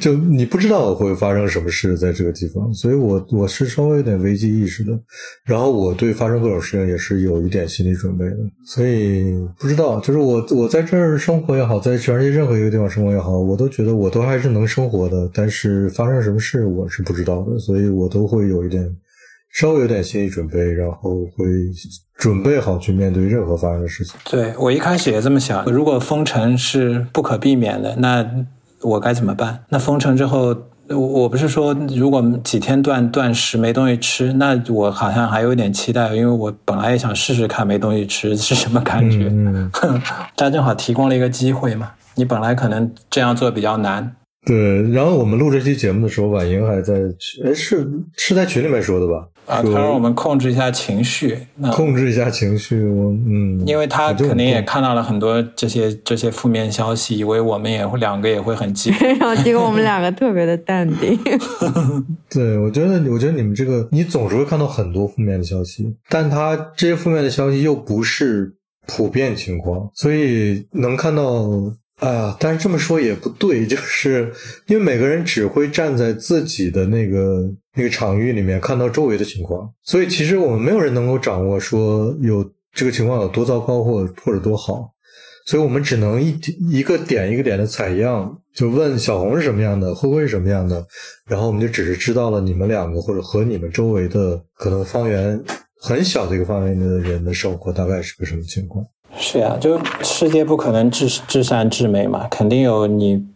[0.00, 4.92] 就就你不知道会发生什么事在这个地方，所以我我是稍微有点危机意识的。
[5.44, 15.30] 然后我对发生各种事情也是有一点心理准备的，所以不知道，就是我我在这儿生活也好，在全世界任何一个地方生活也好，我都觉得我都还是能生活的。
[15.32, 18.94] 但是发生什么事我是不知道的，所以我都会有一点。
[19.52, 21.44] 稍微有点心理准备，然后会
[22.16, 24.14] 准备好去面对任何发生的事情。
[24.30, 28.24] 对我一开始也这么想，如果封城是不可避免的，那
[28.82, 29.64] 我该怎么办？
[29.70, 30.54] 那封城之后，
[30.90, 39.28] 我我不是说如果几天断断食没东西吃，那我好像还有点期待，因为我本来也想试试看没东西吃是什么感觉。
[39.30, 39.70] 嗯，
[40.36, 41.90] 这正好提供了一个机会嘛。
[42.14, 44.16] 你本来可能这样做比较难。
[44.46, 46.94] 对，然后我们录这期节目的时候，婉莹还在，
[47.44, 47.86] 哎，是
[48.16, 49.28] 是在群里面说的吧？
[49.48, 51.38] 啊，他让我们控制一下情绪，
[51.72, 52.84] 控制一下情绪。
[52.84, 61.18] 我嗯，因为他肯定也看到了很多这些这些负面消息，以为我们也会两个也会很激 动，然后结果我们两个特别的淡定。
[62.30, 68.54] 对，我觉得我觉得你们这个，你总是会看到很多负面的消息，但他这些负面的消息又不是
[68.86, 71.72] 普遍情况，所以能看到。
[71.98, 74.32] 哎呀，但是这么说也不对， 就是
[74.66, 77.42] 因为每个人只会站在自己的那个
[77.74, 84.92] 那个场域里面看到周围的情况，所以其实我们没有人能够掌握说有这个情况有多糟糕或或者多好，
[85.46, 90.86] 所以我们只能一点一个点一个点的采样，就问小红是什么样的，灰灰是什么样的，
[91.28, 95.42] 然后我们就只是知道了你们两个或者和你们周围的可能方圆
[95.80, 98.84] 很小的一个范围内的人的生活大概是个什么情况。
[99.16, 103.26] 是呀，就世界不可能至至善至美嘛，肯定有你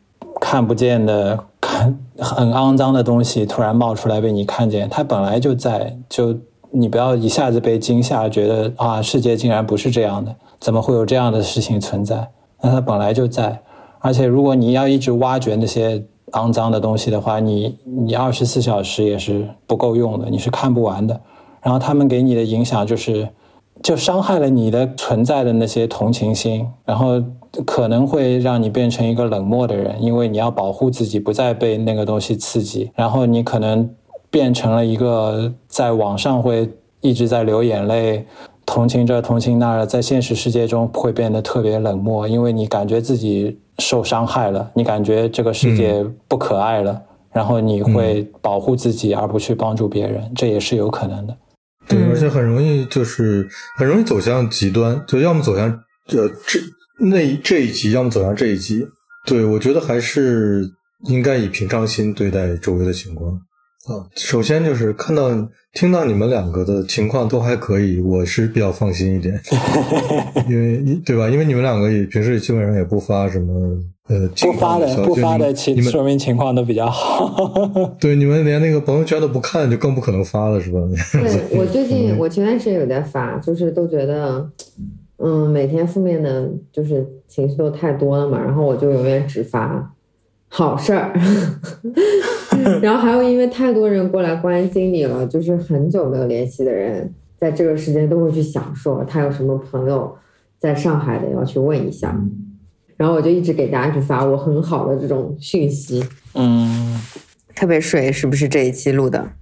[0.41, 6.37] 看不见的、看 很肮脏的东西突然冒出来被你看见，它本来就在，就
[6.71, 12.29] 你不要一下子被惊吓，觉得啊，世界竟然不是这样的，怎么会有这样的事情存在？
[12.61, 13.61] 那它本来就在，
[13.99, 21.21] 而且如果你要一直挖掘那些肮脏的东西的话，你你二十四小时也是不够用的，你是看不完的。
[21.61, 23.29] 然后他们给你的影响就是。
[23.83, 27.21] 就伤害了你的存在的那些同情心，然后
[27.67, 33.91] 可能会让你变成一个冷漠的人，因为你要保护自己不再被那个东西刺激，然后你可能
[34.31, 36.71] 变成了一个在网上会
[37.01, 38.25] 一直在流眼泪，
[38.65, 47.03] 同情这同情那，在现实世界中会变得特别冷漠，因为你感觉自己受伤害了，你感觉这个世界不可爱了，
[47.33, 51.37] 然后你会保护自己而不去帮助别人，这也是有可能的。
[51.89, 55.69] 对，而且很容易就是很容易走向极端，就要么走向
[56.09, 56.61] 呃这
[56.99, 58.87] 那这一集，要么走向这一集。
[59.27, 60.69] 对我觉得还是
[61.05, 64.07] 应该以平常心对待周围的情况啊。
[64.17, 65.31] 首先就是看到
[65.75, 69.41] 听到你们两个的情况都还可以，我是比较放心一点，
[70.49, 71.29] 因为对吧？
[71.29, 73.79] 因为你们两个也平时基本上也不发什么。
[74.13, 77.51] 呃，不发的不发的情说明情况都比较好。
[77.99, 80.79] 对，你们连那个朋友圈都不看，就更不可能发了，是吧？
[81.13, 84.47] 对 我最近，我前段时间有在发，就是都觉得，
[85.17, 89.95] 嗯，每天负面的，就是情绪都太多了嘛，然后我就永远只发
[90.49, 91.19] 好事儿。
[92.83, 100.15] 然后还有因为太多人过来关心你了，就是很久没有联系的人，在这个时间都会去想说他有什么朋友
[100.59, 102.15] 在上海的，要去问一下。
[102.97, 107.01] 然后我就一直给大家去发我很好的这种讯息，嗯，
[107.55, 109.33] 特别水，是不是这一期录的？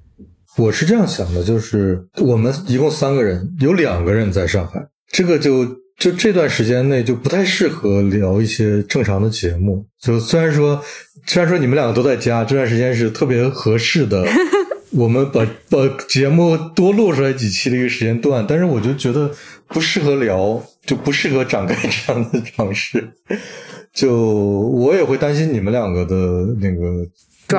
[0.57, 5.64] 我是这样想的，就是我们一共三个人，有两个人在上海，这个就
[5.96, 9.86] 就这段时间内就不太适合聊一些正常的节目。
[10.01, 10.82] 就虽然说
[11.26, 14.26] 虽然说你们两个都在家，这段时间是特别合适的，
[14.92, 15.78] 我们把把
[16.09, 19.30] 节目多录出来几期的一个时间段，但是我就觉得
[19.68, 20.62] 不适合聊。
[20.86, 23.08] 就不适合展开这样的尝试，
[23.92, 26.14] 就我也会担心你们两个的
[26.60, 27.06] 那个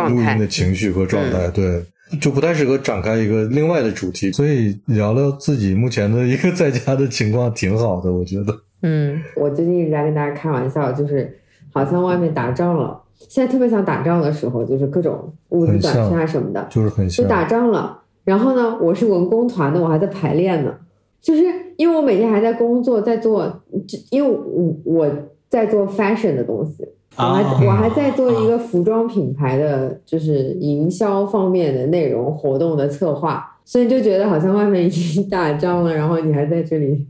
[0.09, 1.84] 录音的情绪和状态，对，
[2.19, 8.53] 就不太适合展开一个另外的主题，所以聊聊自己目前的一个在家的情况挺好的，我觉得。
[8.82, 11.39] 嗯，我最近一直在跟大家开玩笑，就是
[11.72, 12.99] 好像外面打仗了，
[13.30, 18.01] 现在特别想打仗的时候，就是各种物资短缺啊什么的，就是很就打仗了。
[18.24, 20.76] 然后呢，我是文工团的，我还在排练呢。
[21.22, 21.43] 就是
[21.78, 23.61] 因为我每天还在工作，在做，
[24.09, 25.11] 因为我我
[25.49, 26.84] 在做 fashion 的东西，
[27.15, 37.05] 我还我还在做一个服装品牌的，就是营销方面的内容活动的策划，所以就觉得好像外面已经 打仗了，然后你还在这里，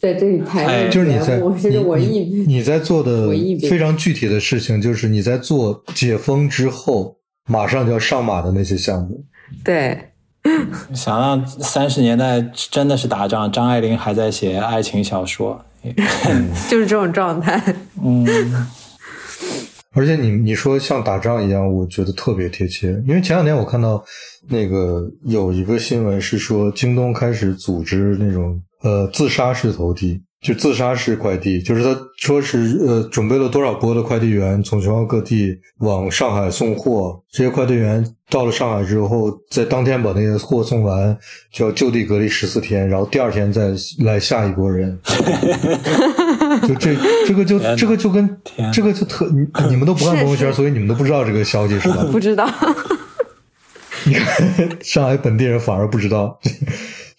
[0.00, 1.38] 在这里拍就是你在
[1.70, 3.28] 是文艺，你在做的
[3.68, 9.22] 非常具体的事情，就是你在做解封之后马上就要上马的那些项目，
[9.62, 9.98] 对。
[10.94, 15.64] 想想三十年代真的是打仗，张爱玲还在写爱情小说，
[16.68, 17.62] 就是这种状态。
[18.02, 18.26] 嗯，
[19.92, 22.88] 而且你你说像打仗一样，我觉得特别贴切。
[23.06, 24.02] 因为前两天我看到
[24.48, 30.22] 那个有一个新闻是说，京东开始组织那种呃自杀式投递。
[30.40, 41.16] 就自杀式快递，就是他说是呃准备了多少波的快递员从全国各地往上海送货，这些快递员到了上海之后，在当天把那些货送完，
[41.52, 44.98] 就要就地隔离十四天，然后第二天再来下一波人。
[46.66, 48.38] 就这这个就这个就跟
[48.72, 52.04] 这个就特你 你们都不看朋友圈，所以你们都不知道这个消息是吧？
[52.10, 52.48] 不知道。
[54.04, 54.26] 你看
[54.80, 56.40] 上海本地人反而不知道，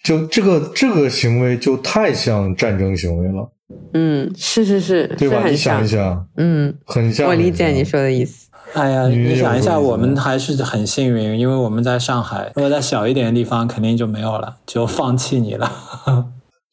[0.02, 3.52] 就这个这个行为就太像战争行为了，
[3.94, 5.42] 嗯，是是是，对吧？
[5.48, 7.28] 你想一想，嗯，很像。
[7.28, 8.48] 我理解你说的意思。
[8.74, 12.50] 哎呀，你你想一下，我们还是很幸运，因为我们在上海。
[12.54, 15.70] 如果在小一点的地方，肯定就没有了，就放弃你了。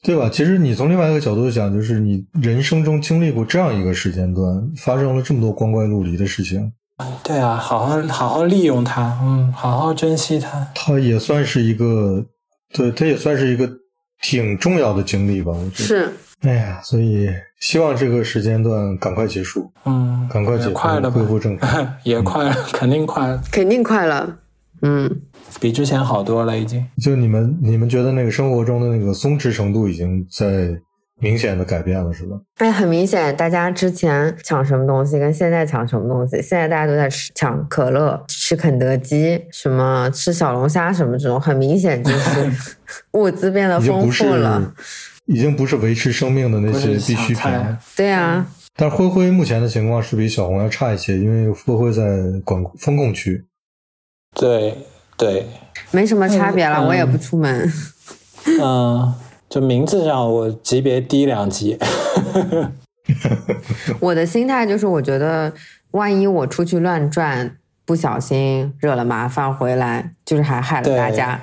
[0.01, 0.29] 对吧？
[0.31, 6.71] 其实你从另外一个角度讲，就是你人生中经历过这样一个时间段，发生了这么多光怪陆离的事情，
[7.21, 10.67] 对啊，好好好好利用它，嗯，好好珍惜它。
[10.73, 12.25] 它也算是一个，
[12.73, 13.69] 对，它也算是一个
[14.21, 15.51] 挺重要的经历吧。
[15.51, 15.83] 我觉得。
[15.83, 17.27] 是，哎呀，所以
[17.59, 21.87] 希望这个时间段赶快结束，嗯，赶快结快了恢复正常。
[22.03, 24.37] 也快了，肯定快了，肯定快了。
[24.81, 25.21] 嗯，
[25.59, 26.85] 比之前好多了，已经。
[27.01, 30.79] 就你们，你们觉得那个生活中的那个松弛程度已经在
[31.19, 32.37] 明显的改变了，是吧？
[32.57, 42.51] 哎，很明显，大家之前抢什么东西跟现在抢什么东西，现在大家都在吃抢可乐、吃肯德基、什么吃小龙虾什么这种，很明显就 是
[43.13, 44.73] 物资变得丰富了。，
[45.25, 47.77] 已经不是维持生命的那些必需品了。
[47.95, 52.01] 对啊，但是灰灰目前的情况是比小红要差一些，因为灰灰在
[52.43, 53.45] 管风控区。
[54.35, 54.77] 对
[55.17, 55.45] 对，
[55.91, 57.71] 没什么差别了，嗯我也不出门。
[58.61, 59.13] 嗯，
[59.49, 61.77] 就名字上我级别低两级。
[63.99, 65.51] 我的心态就是，我觉得
[65.91, 71.41] 万一我出去乱转，不小心惹了麻烦回来，就是还害了大家。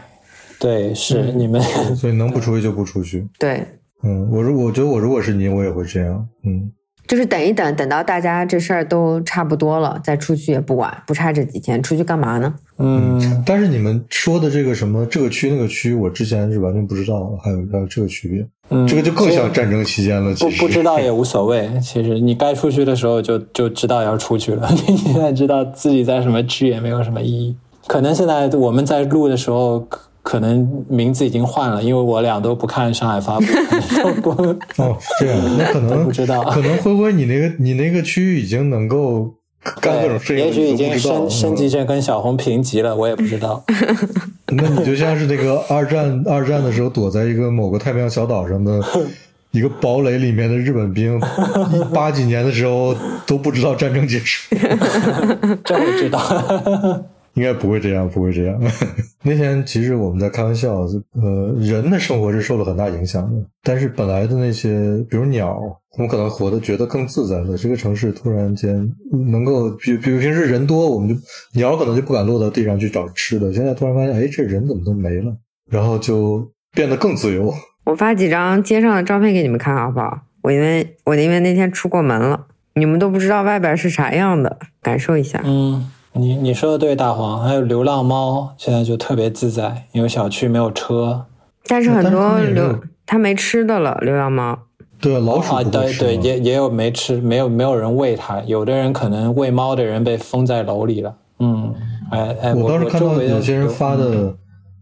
[0.60, 1.60] 对，是你们。
[1.96, 3.26] 所以能不出去就不出去。
[3.38, 3.66] 对，
[4.04, 6.28] 嗯，我如我觉得我如果是你，我也会这样。
[6.44, 6.70] 嗯，
[7.06, 12.54] 就是等一等，等到大家这事儿都差不多了，再出去也不晚，不差这几天，出去干嘛呢？
[12.78, 20.34] 嗯，但是你们说的这个什么这个区那个区，我之前是完全不知道，还有还有这个区别，嗯这个就更像战争期间了。
[20.34, 24.68] 其不实不知道 也无所谓，其实你该出去的时候就就知道要出去了。
[24.88, 27.56] 你现在知道自己在什么区也没有什么意义。
[27.86, 29.86] 可能现在我们在录的时候，
[30.26, 34.30] 可可能名字已经换了，因为我俩都不看上海发布，
[34.82, 39.32] 哦，是这样，那可能 不知道可能灰灰你那个你那个区域已经能够
[39.80, 43.64] 干各种事情，也许已经升升级成跟小红平级了，我也不知道。
[43.68, 43.76] 嗯
[44.58, 48.80] 那你就像是那个二战二战的时候躲在一个某个太平洋小岛上的
[49.52, 51.18] 一个堡垒里面的日本兵，
[51.72, 52.94] 一八几年的时候
[53.26, 54.54] 都不知道战争结束。
[55.64, 56.20] 这我知道。
[57.36, 58.58] 应该不会这样，不会这样。
[59.22, 64.70] 那天其实我们在开玩笑，呃，人的生活是受了很大影响的，但是本来的那些，
[65.10, 65.58] 比如鸟，
[65.96, 67.56] 我们可能活得觉得更自在了。
[67.56, 68.90] 这个城市突然间
[69.30, 71.14] 能够，比比如平时人多，我们就
[71.54, 75.36] 鸟可能就不敢落到地上去找吃的，现在突然发现，哎，这人怎么都没了，
[75.70, 77.52] 然后就变得更自由。
[77.84, 80.22] 我发几张街上的照片给你们看好不好？
[80.42, 85.42] 我因为我因为那天出过门了，你们都不知道外边是啥样的，感受一下。
[85.44, 87.42] 嗯，你你说的对，大黄。
[87.42, 91.26] 还有流浪猫，现在就特别自在，因为小区没有车。
[91.66, 94.58] 但是很多流它没吃的了，流浪猫。
[95.00, 101.14] 对啊，老鼠啊，对对，也也有没吃，没有没有人喂它，有的人可能喂猫的人被封在楼里了。
[101.38, 101.74] 嗯，
[102.10, 104.34] 哎哎，我我当时看到有些人发的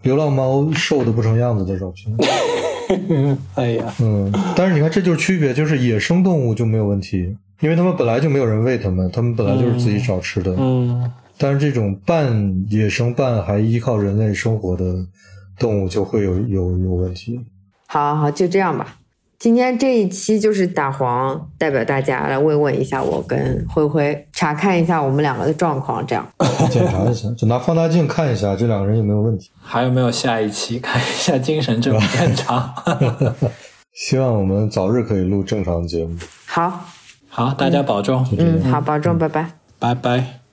[0.02, 2.16] 流浪猫瘦的不成样子的照片。
[3.56, 10.54] 哎呀，嗯，但是你看，这就是区别，就是野生动物就没有问题，因为它们本来就没有人喂它们，它们本来就是自己找吃的。
[10.56, 14.84] 嗯，但是这种半野生、半还依靠人类生活的
[15.58, 17.40] 动物就会有有有问题。
[17.86, 18.96] 好好好，就这样吧。
[19.36, 26.26] 今天这一期就是打黄代表大家来慰问一下我跟灰灰，查看一下我们两个的状况，这样。
[26.70, 29.50] 检查一下，就拿放大镜看一下这两个人有没有问题。
[29.60, 30.78] 还有没有下一期？
[30.78, 32.72] 看一下精神正不正常。
[33.92, 36.16] 希望我们早日可以录正常的节目。
[36.46, 36.86] 好，
[37.28, 38.26] 好，大家保重。
[38.38, 39.50] 嗯，好，保重，拜拜。
[39.78, 40.43] 拜拜。